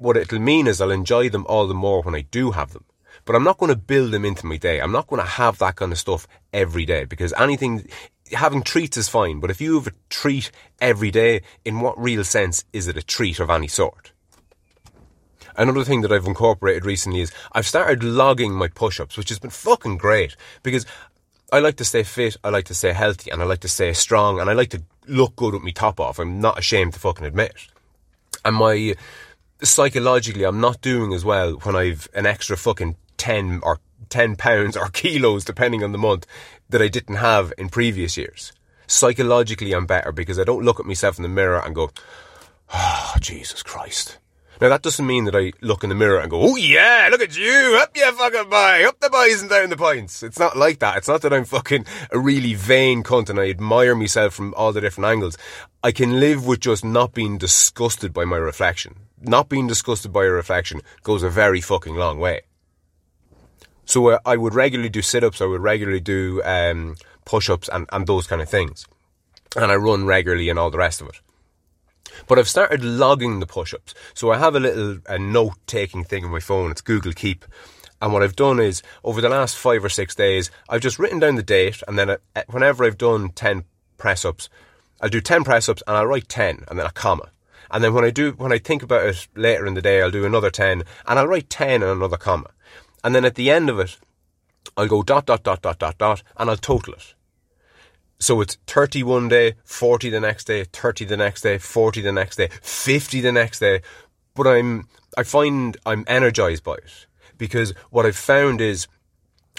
what 0.00 0.16
it'll 0.16 0.38
mean 0.38 0.66
is 0.66 0.80
I'll 0.80 0.90
enjoy 0.90 1.28
them 1.28 1.44
all 1.46 1.66
the 1.66 1.74
more 1.74 2.02
when 2.02 2.14
I 2.14 2.22
do 2.22 2.52
have 2.52 2.72
them. 2.72 2.84
But 3.26 3.36
I'm 3.36 3.44
not 3.44 3.58
going 3.58 3.68
to 3.68 3.76
build 3.76 4.12
them 4.12 4.24
into 4.24 4.46
my 4.46 4.56
day. 4.56 4.80
I'm 4.80 4.92
not 4.92 5.06
going 5.06 5.20
to 5.20 5.28
have 5.28 5.58
that 5.58 5.76
kind 5.76 5.92
of 5.92 5.98
stuff 5.98 6.26
every 6.54 6.86
day 6.86 7.04
because 7.04 7.34
anything, 7.34 7.86
having 8.32 8.62
treats 8.62 8.96
is 8.96 9.08
fine. 9.08 9.40
But 9.40 9.50
if 9.50 9.60
you 9.60 9.74
have 9.74 9.86
a 9.88 9.92
treat 10.08 10.50
every 10.80 11.10
day, 11.10 11.42
in 11.64 11.80
what 11.80 12.00
real 12.00 12.24
sense 12.24 12.64
is 12.72 12.88
it 12.88 12.96
a 12.96 13.02
treat 13.02 13.40
of 13.40 13.50
any 13.50 13.68
sort? 13.68 14.12
Another 15.56 15.84
thing 15.84 16.00
that 16.02 16.12
I've 16.12 16.26
incorporated 16.26 16.84
recently 16.84 17.20
is 17.20 17.32
I've 17.52 17.66
started 17.66 18.02
logging 18.02 18.54
my 18.54 18.68
push-ups, 18.68 19.16
which 19.16 19.28
has 19.28 19.38
been 19.38 19.50
fucking 19.50 19.98
great 19.98 20.36
because 20.62 20.86
I 21.52 21.58
like 21.58 21.76
to 21.76 21.84
stay 21.84 22.02
fit, 22.02 22.36
I 22.44 22.50
like 22.50 22.66
to 22.66 22.74
stay 22.74 22.92
healthy, 22.92 23.30
and 23.30 23.42
I 23.42 23.44
like 23.44 23.60
to 23.60 23.68
stay 23.68 23.92
strong, 23.92 24.40
and 24.40 24.48
I 24.48 24.52
like 24.52 24.70
to 24.70 24.82
look 25.06 25.34
good 25.36 25.54
with 25.54 25.62
my 25.62 25.72
top 25.72 25.98
off. 25.98 26.18
I'm 26.18 26.40
not 26.40 26.58
ashamed 26.58 26.94
to 26.94 27.00
fucking 27.00 27.26
admit. 27.26 27.54
And 28.44 28.56
my 28.56 28.94
psychologically 29.62 30.44
I'm 30.44 30.60
not 30.60 30.80
doing 30.80 31.12
as 31.12 31.24
well 31.24 31.52
when 31.62 31.76
I've 31.76 32.08
an 32.14 32.24
extra 32.24 32.56
fucking 32.56 32.96
10 33.18 33.60
or 33.62 33.80
10 34.08 34.36
pounds 34.36 34.76
or 34.76 34.88
kilos, 34.92 35.44
depending 35.44 35.82
on 35.82 35.92
the 35.92 35.98
month, 35.98 36.26
that 36.70 36.82
I 36.82 36.88
didn't 36.88 37.16
have 37.16 37.52
in 37.58 37.68
previous 37.68 38.16
years. 38.16 38.52
Psychologically, 38.86 39.72
I'm 39.72 39.86
better 39.86 40.12
because 40.12 40.38
I 40.38 40.44
don't 40.44 40.64
look 40.64 40.80
at 40.80 40.86
myself 40.86 41.18
in 41.18 41.22
the 41.22 41.28
mirror 41.28 41.60
and 41.64 41.74
go, 41.74 41.90
oh, 42.72 43.14
Jesus 43.20 43.62
Christ. 43.62 44.18
Now, 44.60 44.68
that 44.68 44.82
doesn't 44.82 45.06
mean 45.06 45.24
that 45.24 45.34
I 45.34 45.52
look 45.62 45.84
in 45.84 45.88
the 45.88 45.94
mirror 45.94 46.18
and 46.18 46.30
go, 46.30 46.42
oh 46.42 46.56
yeah, 46.56 47.08
look 47.10 47.22
at 47.22 47.36
you, 47.36 47.78
up 47.80 47.96
you 47.96 48.12
fucking 48.12 48.50
boy, 48.50 48.86
up 48.86 49.00
the 49.00 49.08
boys 49.08 49.40
and 49.40 49.48
down 49.48 49.70
the 49.70 49.76
points. 49.76 50.22
It's 50.22 50.38
not 50.38 50.54
like 50.56 50.80
that. 50.80 50.98
It's 50.98 51.08
not 51.08 51.22
that 51.22 51.32
I'm 51.32 51.46
fucking 51.46 51.86
a 52.10 52.18
really 52.18 52.52
vain 52.52 53.02
cunt 53.02 53.30
and 53.30 53.40
I 53.40 53.48
admire 53.48 53.94
myself 53.94 54.34
from 54.34 54.52
all 54.54 54.72
the 54.72 54.82
different 54.82 55.08
angles. 55.08 55.38
I 55.82 55.92
can 55.92 56.20
live 56.20 56.46
with 56.46 56.60
just 56.60 56.84
not 56.84 57.14
being 57.14 57.38
disgusted 57.38 58.12
by 58.12 58.26
my 58.26 58.36
reflection 58.36 58.96
not 59.20 59.48
being 59.48 59.66
disgusted 59.66 60.12
by 60.12 60.24
a 60.24 60.30
reflection 60.30 60.80
goes 61.02 61.22
a 61.22 61.30
very 61.30 61.60
fucking 61.60 61.94
long 61.94 62.18
way. 62.18 62.42
So 63.90 64.10
uh, 64.10 64.18
I 64.24 64.36
would 64.36 64.54
regularly 64.54 64.88
do 64.88 65.02
sit-ups, 65.02 65.40
I 65.40 65.46
would 65.46 65.62
regularly 65.62 65.98
do 65.98 66.40
um, 66.44 66.94
push-ups 67.24 67.68
and, 67.72 67.88
and 67.90 68.06
those 68.06 68.28
kind 68.28 68.40
of 68.40 68.48
things. 68.48 68.86
And 69.56 69.72
I 69.72 69.74
run 69.74 70.06
regularly 70.06 70.48
and 70.48 70.60
all 70.60 70.70
the 70.70 70.78
rest 70.78 71.00
of 71.00 71.08
it. 71.08 71.20
But 72.28 72.38
I've 72.38 72.48
started 72.48 72.84
logging 72.84 73.40
the 73.40 73.48
push-ups. 73.48 73.94
So 74.14 74.30
I 74.30 74.38
have 74.38 74.54
a 74.54 74.60
little 74.60 74.98
a 75.06 75.18
note-taking 75.18 76.04
thing 76.04 76.24
on 76.24 76.30
my 76.30 76.38
phone. 76.38 76.70
It's 76.70 76.80
Google 76.80 77.12
Keep. 77.12 77.44
And 78.00 78.12
what 78.12 78.22
I've 78.22 78.36
done 78.36 78.60
is, 78.60 78.80
over 79.02 79.20
the 79.20 79.28
last 79.28 79.56
five 79.56 79.84
or 79.84 79.88
six 79.88 80.14
days, 80.14 80.52
I've 80.68 80.82
just 80.82 81.00
written 81.00 81.18
down 81.18 81.34
the 81.34 81.42
date, 81.42 81.82
and 81.88 81.98
then 81.98 82.10
uh, 82.10 82.16
whenever 82.48 82.84
I've 82.84 82.96
done 82.96 83.30
10 83.30 83.64
press 83.98 84.24
ups, 84.24 84.48
I'll 85.00 85.08
do 85.08 85.20
10 85.20 85.42
press 85.42 85.68
ups 85.68 85.82
and 85.88 85.96
I'll 85.96 86.06
write 86.06 86.28
10 86.28 86.64
and 86.68 86.78
then 86.78 86.86
a 86.86 86.92
comma. 86.92 87.30
And 87.72 87.82
then 87.82 87.92
when 87.92 88.04
I 88.04 88.10
do, 88.10 88.32
when 88.32 88.52
I 88.52 88.58
think 88.58 88.84
about 88.84 89.04
it 89.04 89.26
later 89.34 89.66
in 89.66 89.74
the 89.74 89.82
day, 89.82 90.00
I'll 90.00 90.12
do 90.12 90.24
another 90.24 90.50
10 90.50 90.84
and 91.06 91.18
I'll 91.18 91.26
write 91.26 91.50
10 91.50 91.82
and 91.82 91.90
another 91.90 92.16
comma. 92.16 92.50
And 93.02 93.14
then 93.14 93.24
at 93.24 93.34
the 93.34 93.50
end 93.50 93.70
of 93.70 93.78
it, 93.78 93.98
I'll 94.76 94.88
go 94.88 95.02
dot, 95.02 95.26
dot, 95.26 95.42
dot, 95.42 95.62
dot, 95.62 95.78
dot, 95.78 95.98
dot, 95.98 96.22
and 96.36 96.50
I'll 96.50 96.56
total 96.56 96.94
it. 96.94 97.14
So 98.18 98.42
it's 98.42 98.58
30 98.66 99.02
one 99.02 99.28
day, 99.28 99.54
40 99.64 100.10
the 100.10 100.20
next 100.20 100.44
day, 100.44 100.64
30 100.64 101.06
the 101.06 101.16
next 101.16 101.40
day, 101.40 101.56
40 101.56 102.02
the 102.02 102.12
next 102.12 102.36
day, 102.36 102.48
50 102.60 103.20
the 103.22 103.32
next 103.32 103.60
day. 103.60 103.80
But 104.34 104.46
I'm, 104.46 104.88
I 105.16 105.22
find 105.22 105.76
I'm 105.86 106.04
energized 106.06 106.62
by 106.62 106.74
it 106.74 107.06
because 107.38 107.72
what 107.90 108.04
I've 108.04 108.16
found 108.16 108.60
is 108.60 108.86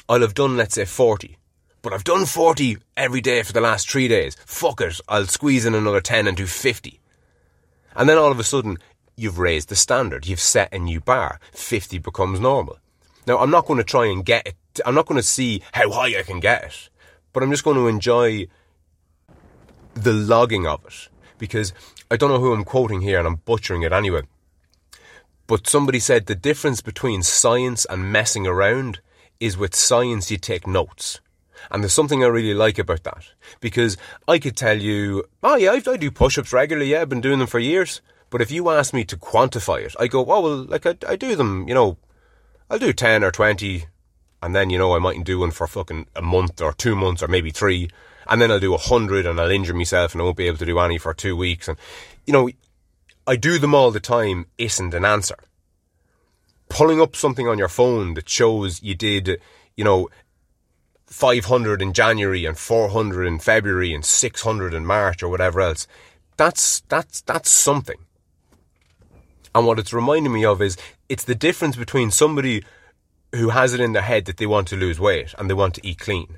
I'll 0.08 0.22
have 0.22 0.36
done, 0.36 0.58
let's 0.58 0.76
say 0.76 0.86
40, 0.86 1.38
but 1.82 1.92
I've 1.92 2.04
done 2.04 2.26
40 2.28 2.78
every 2.96 3.22
day 3.22 3.42
for 3.42 3.54
the 3.54 3.62
last 3.62 3.90
three 3.90 4.08
days. 4.08 4.36
Fuck 4.46 4.82
it. 4.82 5.02
I'll 5.10 5.26
squeeze 5.26 5.66
in 5.66 5.74
another 5.74 6.02
10 6.02 6.28
and 6.28 6.38
do 6.38 6.46
50. 6.46 7.00
And 7.96 8.08
then 8.08 8.20
all 8.20 8.32
of 8.32 8.40
a 8.40 8.44
sudden, 8.44 8.78
you've 9.18 9.40
raised 9.40 9.70
the 9.70 9.76
standard. 9.76 10.28
You've 10.28 10.40
set 10.40 10.72
a 10.72 10.78
new 10.78 11.02
bar. 11.02 11.40
50 11.54 11.98
becomes 11.98 12.40
normal. 12.40 12.78
Now, 13.28 13.38
I'm 13.40 13.52
not 13.52 13.66
going 13.66 13.78
to 13.78 13.84
try 13.84 14.06
and 14.08 14.26
get 14.26 14.48
it. 14.48 14.56
I'm 14.86 14.96
not 14.96 15.06
going 15.06 15.20
to 15.20 15.28
see 15.28 15.62
how 15.74 15.92
high 15.92 16.18
I 16.18 16.24
can 16.24 16.40
get 16.40 16.64
it. 16.64 16.90
But 17.34 17.44
I'm 17.44 17.52
just 17.52 17.64
going 17.64 17.78
to 17.78 17.88
enjoy 17.88 18.48
the 19.94 20.14
logging 20.14 20.66
of 20.66 20.86
it. 20.86 21.10
Because 21.38 21.74
I 22.10 22.18
don't 22.18 22.30
know 22.30 22.40
who 22.40 22.54
I'm 22.54 22.64
quoting 22.64 23.02
here 23.02 23.20
and 23.20 23.28
I'm 23.28 23.36
butchering 23.36 23.84
it 23.84 23.94
anyway. 23.94 24.22
But 25.48 25.68
somebody 25.68 26.00
said 26.00 26.26
the 26.26 26.36
difference 26.36 26.82
between 26.82 27.24
science 27.24 27.86
and 27.90 28.12
messing 28.12 28.48
around 28.48 29.00
is 29.40 29.58
with 29.58 29.76
science 29.76 30.32
you 30.32 30.38
take 30.38 30.66
notes. 30.66 31.20
And 31.70 31.84
there's 31.84 31.94
something 31.94 32.24
I 32.24 32.28
really 32.28 32.54
like 32.54 32.80
about 32.80 33.04
that. 33.04 33.26
Because 33.60 33.98
I 34.28 34.40
could 34.40 34.56
tell 34.56 34.78
you, 34.78 35.26
oh 35.44 35.56
yeah, 35.58 35.72
I, 35.72 35.82
I 35.92 35.98
do 35.98 36.10
push-ups 36.10 36.54
regularly, 36.54 36.92
yeah, 36.92 37.02
I've 37.02 37.10
been 37.10 37.22
doing 37.22 37.40
them 37.40 37.48
for 37.48 37.60
years. 37.60 38.02
But 38.30 38.42
if 38.42 38.50
you 38.50 38.70
ask 38.70 38.94
me 38.94 39.04
to 39.06 39.18
quantify 39.18 39.84
it, 39.84 39.96
I 40.00 40.08
go, 40.08 40.26
oh 40.26 40.42
well, 40.42 40.64
like 40.64 40.86
I, 40.86 40.96
I 41.08 41.16
do 41.18 41.36
them, 41.36 41.68
you 41.68 41.74
know, 41.74 41.98
I'll 42.72 42.80
do 42.80 42.94
10 42.94 43.22
or 43.26 43.32
20, 43.32 43.84
and 44.42 44.56
then, 44.56 44.70
you 44.70 44.78
know, 44.78 44.96
I 44.96 45.00
mightn't 45.00 45.26
do 45.26 45.40
one 45.40 45.52
for 45.52 45.68
fucking 45.68 46.08
a 46.16 46.22
month 46.22 46.62
or 46.62 46.72
two 46.72 46.96
months 46.96 47.22
or 47.22 47.28
maybe 47.28 47.52
three, 47.52 47.90
and 48.30 48.42
then 48.42 48.50
I'll 48.50 48.62
do 48.62 48.74
a 48.74 48.78
hundred 48.78 49.26
and 49.26 49.42
I'll 49.42 49.52
injure 49.52 49.74
myself 49.74 50.14
and 50.14 50.22
I 50.22 50.24
won't 50.24 50.38
be 50.38 50.48
able 50.48 50.60
to 50.60 50.66
do 50.66 50.80
any 50.80 50.98
for 50.98 51.14
two 51.14 51.36
weeks. 51.36 51.68
And, 51.68 51.78
you 52.26 52.32
know, 52.32 52.50
I 53.28 53.36
do 53.36 53.60
them 53.60 53.76
all 53.76 53.92
the 53.92 54.00
time 54.00 54.46
isn't 54.58 54.94
an 54.94 55.04
answer. 55.04 55.36
Pulling 56.70 57.02
up 57.02 57.14
something 57.14 57.46
on 57.46 57.58
your 57.58 57.68
phone 57.68 58.14
that 58.14 58.30
shows 58.30 58.82
you 58.82 58.96
did, 58.96 59.42
you 59.76 59.84
know, 59.84 60.10
500 61.08 61.82
in 61.82 61.92
January 61.92 62.46
and 62.46 62.58
400 62.58 63.26
in 63.26 63.40
February 63.40 63.94
and 63.94 64.06
600 64.06 64.74
in 64.74 64.86
March 64.86 65.22
or 65.22 65.28
whatever 65.28 65.60
else. 65.60 65.88
That's, 66.38 66.80
that's, 66.88 67.20
that's 67.20 67.52
something. 67.52 67.98
And 69.54 69.68
what 69.68 69.78
it's 69.78 69.92
reminding 69.92 70.32
me 70.32 70.46
of 70.46 70.62
is 70.62 70.78
it's 71.12 71.26
the 71.26 71.36
difference 71.36 71.76
between 71.76 72.10
somebody 72.10 72.64
who 73.36 73.50
has 73.50 73.74
it 73.74 73.82
in 73.82 73.92
their 73.92 74.02
head 74.02 74.24
that 74.26 74.38
they 74.38 74.46
want 74.46 74.70
to 74.70 74.78
lose 74.78 74.98
weight 74.98 75.36
and 75.38 75.50
they 75.50 75.54
want 75.54 75.76
to 75.76 75.86
eat 75.86 76.00
clean. 76.00 76.38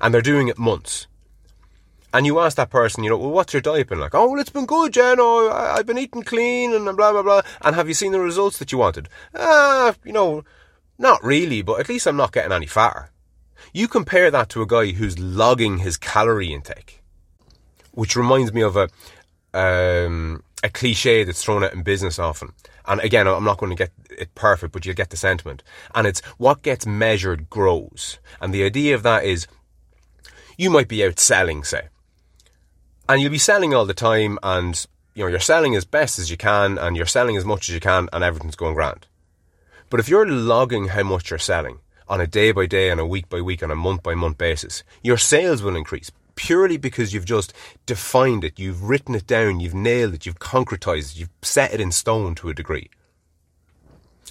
And 0.00 0.12
they're 0.12 0.20
doing 0.20 0.48
it 0.48 0.58
months. 0.58 1.06
And 2.12 2.26
you 2.26 2.40
ask 2.40 2.56
that 2.56 2.70
person, 2.70 3.04
you 3.04 3.10
know, 3.10 3.16
well, 3.16 3.30
what's 3.30 3.52
your 3.52 3.62
diet 3.62 3.88
been 3.88 4.00
like? 4.00 4.16
Oh, 4.16 4.28
well, 4.28 4.40
it's 4.40 4.50
been 4.50 4.66
good, 4.66 4.92
Jen. 4.92 5.18
Oh, 5.20 5.48
I've 5.52 5.86
been 5.86 5.96
eating 5.96 6.24
clean 6.24 6.74
and 6.74 6.84
blah, 6.96 7.12
blah, 7.12 7.22
blah. 7.22 7.42
And 7.62 7.76
have 7.76 7.86
you 7.86 7.94
seen 7.94 8.10
the 8.10 8.18
results 8.18 8.58
that 8.58 8.72
you 8.72 8.78
wanted? 8.78 9.08
Ah, 9.32 9.90
uh, 9.90 9.92
you 10.04 10.12
know, 10.12 10.42
not 10.98 11.22
really, 11.22 11.62
but 11.62 11.78
at 11.78 11.88
least 11.88 12.08
I'm 12.08 12.16
not 12.16 12.32
getting 12.32 12.50
any 12.50 12.66
fatter. 12.66 13.12
You 13.72 13.86
compare 13.86 14.32
that 14.32 14.48
to 14.48 14.62
a 14.62 14.66
guy 14.66 14.90
who's 14.90 15.20
logging 15.20 15.78
his 15.78 15.96
calorie 15.96 16.52
intake, 16.52 17.00
which 17.92 18.16
reminds 18.16 18.52
me 18.52 18.62
of 18.62 18.76
a 18.76 18.88
um, 19.54 20.42
a 20.62 20.68
cliche 20.68 21.24
that's 21.24 21.42
thrown 21.44 21.62
out 21.62 21.74
in 21.74 21.82
business 21.82 22.18
often. 22.18 22.52
And 22.86 23.00
again, 23.00 23.26
I'm 23.26 23.44
not 23.44 23.58
going 23.58 23.70
to 23.70 23.76
get 23.76 23.92
it 24.10 24.34
perfect, 24.34 24.72
but 24.72 24.84
you'll 24.84 24.94
get 24.94 25.10
the 25.10 25.16
sentiment. 25.16 25.62
And 25.94 26.06
it's 26.06 26.20
what 26.38 26.62
gets 26.62 26.86
measured 26.86 27.50
grows. 27.50 28.18
And 28.40 28.52
the 28.52 28.64
idea 28.64 28.94
of 28.94 29.02
that 29.02 29.24
is 29.24 29.46
you 30.56 30.70
might 30.70 30.88
be 30.88 31.04
out 31.04 31.18
selling, 31.18 31.64
say, 31.64 31.88
and 33.08 33.20
you'll 33.20 33.30
be 33.30 33.38
selling 33.38 33.74
all 33.74 33.86
the 33.86 33.94
time 33.94 34.38
and 34.42 34.86
you 35.14 35.24
know, 35.24 35.28
you're 35.28 35.40
selling 35.40 35.74
as 35.74 35.84
best 35.84 36.18
as 36.18 36.30
you 36.30 36.36
can 36.36 36.78
and 36.78 36.96
you're 36.96 37.06
selling 37.06 37.36
as 37.36 37.44
much 37.44 37.68
as 37.68 37.74
you 37.74 37.80
can 37.80 38.08
and 38.12 38.22
everything's 38.22 38.56
going 38.56 38.74
grand. 38.74 39.06
But 39.88 40.00
if 40.00 40.08
you're 40.08 40.28
logging 40.28 40.88
how 40.88 41.02
much 41.02 41.30
you're 41.30 41.38
selling 41.38 41.80
on 42.08 42.20
a 42.20 42.26
day 42.26 42.52
by 42.52 42.66
day, 42.66 42.90
on 42.90 42.98
a 42.98 43.06
week 43.06 43.28
by 43.28 43.40
week, 43.40 43.62
on 43.62 43.70
a 43.70 43.76
month 43.76 44.02
by 44.02 44.14
month 44.14 44.38
basis, 44.38 44.84
your 45.02 45.18
sales 45.18 45.62
will 45.62 45.76
increase 45.76 46.10
purely 46.40 46.78
because 46.78 47.12
you've 47.12 47.26
just 47.26 47.52
defined 47.84 48.44
it, 48.44 48.58
you've 48.58 48.88
written 48.88 49.14
it 49.14 49.26
down, 49.26 49.60
you've 49.60 49.74
nailed 49.74 50.14
it, 50.14 50.24
you've 50.24 50.38
concretized 50.38 51.12
it, 51.12 51.20
you've 51.20 51.30
set 51.42 51.74
it 51.74 51.82
in 51.82 51.92
stone 51.92 52.34
to 52.34 52.48
a 52.48 52.54
degree. 52.54 52.88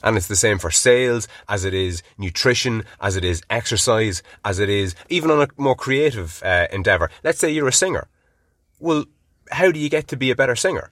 And 0.01 0.17
it's 0.17 0.27
the 0.27 0.35
same 0.35 0.57
for 0.57 0.71
sales 0.71 1.27
as 1.47 1.65
it 1.65 1.73
is 1.75 2.01
nutrition, 2.17 2.83
as 2.99 3.15
it 3.15 3.23
is 3.23 3.43
exercise, 3.51 4.23
as 4.43 4.57
it 4.57 4.69
is 4.69 4.95
even 5.09 5.29
on 5.29 5.43
a 5.43 5.47
more 5.55 5.75
creative 5.75 6.41
uh, 6.41 6.65
endeavor. 6.71 7.11
Let's 7.23 7.37
say 7.37 7.51
you're 7.51 7.67
a 7.67 7.71
singer. 7.71 8.07
Well, 8.79 9.05
how 9.51 9.71
do 9.71 9.79
you 9.79 9.89
get 9.89 10.07
to 10.07 10.17
be 10.17 10.31
a 10.31 10.35
better 10.35 10.55
singer? 10.55 10.89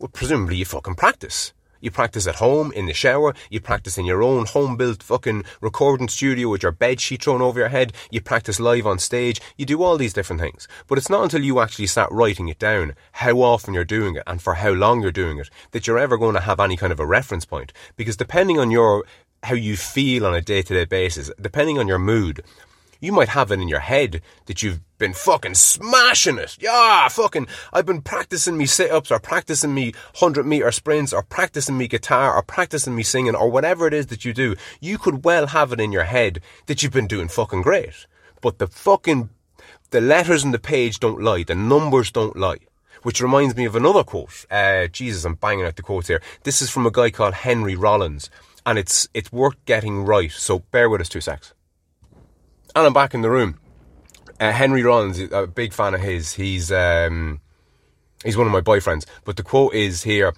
Well, 0.00 0.10
presumably 0.12 0.56
you 0.56 0.64
fucking 0.64 0.96
practice. 0.96 1.52
You 1.80 1.90
practice 1.90 2.26
at 2.26 2.36
home, 2.36 2.72
in 2.72 2.86
the 2.86 2.92
shower, 2.92 3.34
you 3.50 3.60
practice 3.60 3.98
in 3.98 4.04
your 4.04 4.22
own 4.22 4.46
home 4.46 4.76
built 4.76 5.02
fucking 5.02 5.44
recording 5.60 6.08
studio 6.08 6.48
with 6.48 6.62
your 6.62 6.72
bed 6.72 7.00
sheet 7.00 7.22
thrown 7.22 7.40
over 7.40 7.58
your 7.58 7.68
head, 7.68 7.92
you 8.10 8.20
practice 8.20 8.58
live 8.58 8.86
on 8.86 8.98
stage, 8.98 9.40
you 9.56 9.64
do 9.64 9.82
all 9.82 9.96
these 9.96 10.12
different 10.12 10.42
things. 10.42 10.66
But 10.88 10.98
it's 10.98 11.10
not 11.10 11.22
until 11.22 11.44
you 11.44 11.60
actually 11.60 11.86
start 11.86 12.10
writing 12.10 12.48
it 12.48 12.58
down, 12.58 12.94
how 13.12 13.38
often 13.40 13.74
you're 13.74 13.84
doing 13.84 14.16
it 14.16 14.24
and 14.26 14.42
for 14.42 14.54
how 14.54 14.70
long 14.70 15.02
you're 15.02 15.12
doing 15.12 15.38
it, 15.38 15.50
that 15.70 15.86
you're 15.86 15.98
ever 15.98 16.18
going 16.18 16.34
to 16.34 16.40
have 16.40 16.60
any 16.60 16.76
kind 16.76 16.92
of 16.92 17.00
a 17.00 17.06
reference 17.06 17.44
point. 17.44 17.72
Because 17.96 18.16
depending 18.16 18.58
on 18.58 18.70
your 18.70 19.04
how 19.44 19.54
you 19.54 19.76
feel 19.76 20.26
on 20.26 20.34
a 20.34 20.40
day 20.40 20.62
to 20.62 20.74
day 20.74 20.84
basis, 20.84 21.30
depending 21.40 21.78
on 21.78 21.86
your 21.86 21.98
mood, 21.98 22.42
you 23.00 23.12
might 23.12 23.28
have 23.28 23.50
it 23.52 23.60
in 23.60 23.68
your 23.68 23.80
head 23.80 24.22
that 24.46 24.62
you've 24.62 24.80
been 24.98 25.12
fucking 25.12 25.54
smashing 25.54 26.38
it. 26.38 26.56
Yeah, 26.60 27.08
fucking, 27.08 27.46
I've 27.72 27.86
been 27.86 28.02
practicing 28.02 28.56
me 28.56 28.66
sit 28.66 28.90
ups 28.90 29.10
or 29.10 29.20
practicing 29.20 29.72
me 29.72 29.92
100 30.18 30.44
meter 30.44 30.72
sprints 30.72 31.12
or 31.12 31.22
practicing 31.22 31.78
me 31.78 31.86
guitar 31.86 32.34
or 32.34 32.42
practicing 32.42 32.96
me 32.96 33.04
singing 33.04 33.36
or 33.36 33.50
whatever 33.50 33.86
it 33.86 33.94
is 33.94 34.08
that 34.08 34.24
you 34.24 34.32
do. 34.32 34.56
You 34.80 34.98
could 34.98 35.24
well 35.24 35.48
have 35.48 35.72
it 35.72 35.80
in 35.80 35.92
your 35.92 36.04
head 36.04 36.40
that 36.66 36.82
you've 36.82 36.92
been 36.92 37.06
doing 37.06 37.28
fucking 37.28 37.62
great. 37.62 38.06
But 38.40 38.58
the 38.58 38.66
fucking, 38.66 39.30
the 39.90 40.00
letters 40.00 40.44
in 40.44 40.50
the 40.50 40.58
page 40.58 40.98
don't 40.98 41.22
lie. 41.22 41.44
The 41.44 41.54
numbers 41.54 42.10
don't 42.10 42.36
lie. 42.36 42.58
Which 43.02 43.20
reminds 43.20 43.54
me 43.54 43.64
of 43.64 43.76
another 43.76 44.02
quote. 44.02 44.44
Uh, 44.50 44.88
Jesus, 44.88 45.24
I'm 45.24 45.36
banging 45.36 45.64
out 45.64 45.76
the 45.76 45.82
quotes 45.82 46.08
here. 46.08 46.20
This 46.42 46.60
is 46.60 46.68
from 46.68 46.84
a 46.84 46.90
guy 46.90 47.10
called 47.10 47.34
Henry 47.34 47.76
Rollins. 47.76 48.28
And 48.66 48.76
it's, 48.76 49.08
it's 49.14 49.32
worth 49.32 49.64
getting 49.66 50.04
right. 50.04 50.32
So 50.32 50.58
bear 50.72 50.90
with 50.90 51.00
us 51.00 51.08
two 51.08 51.20
secs. 51.20 51.54
And 52.74 52.86
I'm 52.86 52.92
back 52.92 53.14
in 53.14 53.22
the 53.22 53.30
room. 53.30 53.58
Uh, 54.38 54.52
Henry 54.52 54.82
Rollins, 54.82 55.18
a 55.32 55.46
big 55.46 55.72
fan 55.72 55.94
of 55.94 56.00
his. 56.00 56.34
He's 56.34 56.70
um, 56.70 57.40
he's 58.22 58.36
one 58.36 58.46
of 58.46 58.52
my 58.52 58.60
boyfriends. 58.60 59.04
But 59.24 59.36
the 59.36 59.42
quote 59.42 59.74
is 59.74 60.04
here: 60.04 60.32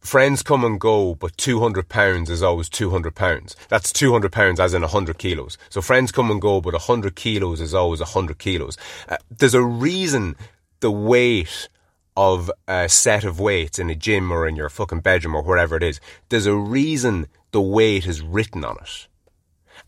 "Friends 0.00 0.42
come 0.42 0.62
and 0.62 0.78
go, 0.78 1.14
but 1.14 1.36
two 1.36 1.60
hundred 1.60 1.88
pounds 1.88 2.30
is 2.30 2.42
always 2.42 2.68
two 2.68 2.90
hundred 2.90 3.14
pounds." 3.14 3.56
That's 3.68 3.92
two 3.92 4.12
hundred 4.12 4.30
pounds, 4.30 4.60
as 4.60 4.74
in 4.74 4.82
hundred 4.82 5.18
kilos. 5.18 5.58
So 5.70 5.80
friends 5.80 6.12
come 6.12 6.30
and 6.30 6.40
go, 6.40 6.60
but 6.60 6.74
hundred 6.74 7.16
kilos 7.16 7.60
is 7.60 7.74
always 7.74 8.00
hundred 8.00 8.38
kilos. 8.38 8.76
Uh, 9.08 9.16
there's 9.30 9.54
a 9.54 9.62
reason 9.62 10.36
the 10.80 10.92
weight 10.92 11.68
of 12.16 12.50
a 12.68 12.88
set 12.88 13.24
of 13.24 13.40
weights 13.40 13.78
in 13.78 13.90
a 13.90 13.96
gym 13.96 14.30
or 14.30 14.46
in 14.46 14.54
your 14.54 14.68
fucking 14.68 15.00
bedroom 15.00 15.34
or 15.34 15.42
wherever 15.42 15.76
it 15.76 15.82
is. 15.82 15.98
There's 16.28 16.46
a 16.46 16.54
reason 16.54 17.26
the 17.50 17.60
weight 17.60 18.06
is 18.06 18.20
written 18.20 18.64
on 18.64 18.76
it. 18.80 19.08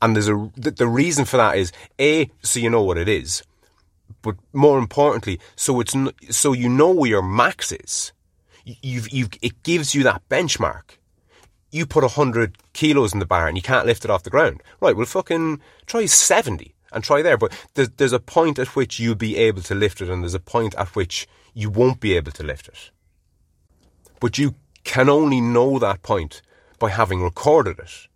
And 0.03 0.15
there's 0.15 0.29
a 0.29 0.51
the, 0.57 0.87
reason 0.87 1.25
for 1.25 1.39
that 1.39 1.57
is 1.57 1.73
a 1.99 2.31
so 2.43 2.61
you 2.61 2.69
know 2.69 2.83
what 2.83 2.99
it 2.99 3.09
is, 3.09 3.43
but 4.23 4.37
more 4.53 4.79
importantly, 4.79 5.41
so 5.57 5.81
it's 5.81 5.95
so 6.31 6.53
you 6.53 6.69
know 6.69 6.91
where 6.91 7.11
your 7.11 7.23
max 7.23 7.73
is. 7.73 8.13
You've 8.65 9.11
you've 9.11 9.31
it 9.41 9.63
gives 9.63 9.95
you 9.95 10.03
that 10.03 10.29
benchmark. 10.29 10.99
You 11.71 11.87
put 11.87 12.05
hundred 12.13 12.59
kilos 12.73 13.13
in 13.13 13.21
the 13.21 13.27
bar 13.27 13.49
and 13.49 13.57
you 13.57 13.63
can't 13.63 13.87
lift 13.87 14.05
it 14.05 14.11
off 14.11 14.23
the 14.23 14.31
ground. 14.31 14.63
Right? 14.81 14.97
Well, 14.97 15.07
fucking 15.07 15.61
try 15.87 16.07
seventy 16.07 16.75
and 16.93 17.03
try 17.03 17.23
there. 17.23 17.39
But 17.39 17.53
there's, 17.75 17.91
there's 17.91 18.13
a 18.13 18.21
point 18.21 18.59
at 18.59 18.77
which 18.77 19.01
you'll 19.01 19.15
be 19.15 19.37
able 19.37 19.63
to 19.63 19.75
lift 19.75 20.01
it, 20.01 20.11
and 20.11 20.23
there's 20.23 20.35
a 20.35 20.41
point 20.41 20.75
at 20.75 20.95
which 20.95 21.27
you 21.55 21.71
won't 21.71 22.01
be 22.01 22.17
able 22.17 22.33
to 22.33 22.43
lift 22.43 22.69
it. 22.69 22.91
But 24.21 24.39
you 24.39 24.55
can 24.85 25.09
only 25.09 25.41
know 25.41 25.79
that 25.79 26.03
point 26.03 26.43
by 26.79 26.91
having 26.91 27.23
recorded 27.23 27.79
it. 27.79 28.09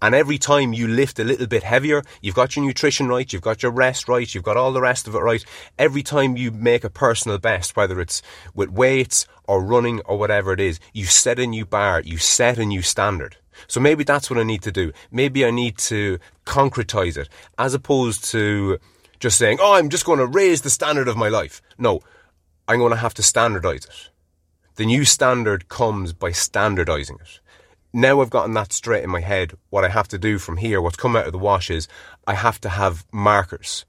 And 0.00 0.14
every 0.14 0.38
time 0.38 0.72
you 0.72 0.86
lift 0.86 1.18
a 1.18 1.24
little 1.24 1.46
bit 1.46 1.62
heavier, 1.62 2.02
you've 2.20 2.34
got 2.34 2.56
your 2.56 2.64
nutrition 2.64 3.08
right, 3.08 3.32
you've 3.32 3.42
got 3.42 3.62
your 3.62 3.72
rest 3.72 4.08
right, 4.08 4.32
you've 4.32 4.44
got 4.44 4.56
all 4.56 4.72
the 4.72 4.80
rest 4.80 5.08
of 5.08 5.14
it 5.14 5.20
right. 5.20 5.44
Every 5.78 6.02
time 6.02 6.36
you 6.36 6.50
make 6.50 6.84
a 6.84 6.90
personal 6.90 7.38
best, 7.38 7.76
whether 7.76 8.00
it's 8.00 8.22
with 8.54 8.70
weights 8.70 9.26
or 9.44 9.62
running 9.62 10.00
or 10.02 10.18
whatever 10.18 10.52
it 10.52 10.60
is, 10.60 10.78
you 10.92 11.04
set 11.04 11.38
a 11.38 11.46
new 11.46 11.64
bar, 11.64 12.00
you 12.04 12.18
set 12.18 12.58
a 12.58 12.64
new 12.64 12.82
standard. 12.82 13.36
So 13.66 13.80
maybe 13.80 14.04
that's 14.04 14.30
what 14.30 14.38
I 14.38 14.44
need 14.44 14.62
to 14.62 14.72
do. 14.72 14.92
Maybe 15.10 15.44
I 15.44 15.50
need 15.50 15.78
to 15.78 16.18
concretize 16.46 17.16
it 17.16 17.28
as 17.58 17.74
opposed 17.74 18.24
to 18.26 18.78
just 19.18 19.38
saying, 19.38 19.58
oh, 19.60 19.74
I'm 19.74 19.88
just 19.88 20.04
going 20.04 20.20
to 20.20 20.26
raise 20.26 20.62
the 20.62 20.70
standard 20.70 21.08
of 21.08 21.16
my 21.16 21.28
life. 21.28 21.60
No, 21.76 22.00
I'm 22.68 22.78
going 22.78 22.92
to 22.92 22.96
have 22.96 23.14
to 23.14 23.22
standardize 23.22 23.84
it. 23.84 24.10
The 24.76 24.86
new 24.86 25.04
standard 25.04 25.68
comes 25.68 26.12
by 26.12 26.30
standardizing 26.30 27.18
it 27.20 27.40
now 27.92 28.20
I've 28.20 28.30
gotten 28.30 28.54
that 28.54 28.72
straight 28.72 29.04
in 29.04 29.10
my 29.10 29.20
head, 29.20 29.54
what 29.70 29.84
I 29.84 29.88
have 29.88 30.08
to 30.08 30.18
do 30.18 30.38
from 30.38 30.58
here, 30.58 30.80
what's 30.80 30.96
come 30.96 31.16
out 31.16 31.26
of 31.26 31.32
the 31.32 31.38
wash 31.38 31.70
is 31.70 31.88
I 32.26 32.34
have 32.34 32.60
to 32.62 32.68
have 32.68 33.06
markers. 33.12 33.84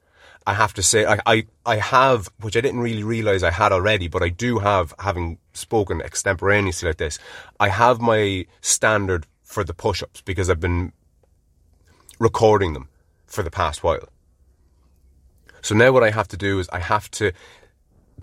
I 0.48 0.54
have 0.54 0.74
to 0.76 0.84
say, 0.84 1.06
I, 1.06 1.20
I, 1.26 1.46
I 1.66 1.76
have, 1.76 2.30
which 2.40 2.58
I 2.58 2.62
didn't 2.62 2.80
really 2.80 3.04
realize 3.04 3.44
I 3.44 3.52
had 3.52 3.72
already, 3.72 4.08
but 4.08 4.24
I 4.24 4.30
do 4.30 4.60
have, 4.60 4.96
having 5.00 5.38
spoken 5.54 6.02
extemporaneously 6.02 6.88
like 6.88 6.98
this, 6.98 7.20
I 7.60 7.70
have 7.70 8.00
my 8.00 8.46
standard 8.62 9.28
for 9.44 9.64
the 9.64 9.74
push 9.74 10.02
ups 10.02 10.22
because 10.22 10.50
I've 10.50 10.60
been 10.60 10.94
recording 12.20 12.74
them 12.74 12.90
for 13.28 13.44
the 13.44 13.52
past 13.52 13.84
while. 13.84 14.08
So 15.62 15.76
now 15.76 15.92
what 15.92 16.04
I 16.04 16.12
have 16.12 16.28
to 16.30 16.38
do 16.38 16.60
is 16.60 16.70
I 16.70 16.80
have 16.80 17.12
to 17.12 17.32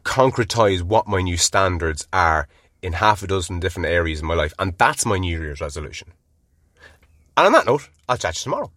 concretize 0.02 0.82
what 0.82 1.06
my 1.06 1.20
new 1.20 1.36
standards 1.36 2.08
are 2.12 2.48
in 2.86 2.92
half 2.92 3.22
a 3.22 3.26
dozen 3.26 3.58
different 3.58 3.88
areas 3.88 4.20
in 4.20 4.26
my 4.26 4.34
life. 4.34 4.54
And 4.60 4.78
that's 4.78 5.04
my 5.04 5.18
New 5.18 5.40
Year's 5.40 5.60
resolution. 5.60 6.12
And 7.36 7.46
on 7.46 7.52
that 7.52 7.66
note, 7.66 7.88
I'll 8.08 8.16
chat 8.16 8.34
to 8.34 8.38
you 8.38 8.44
tomorrow. 8.44 8.70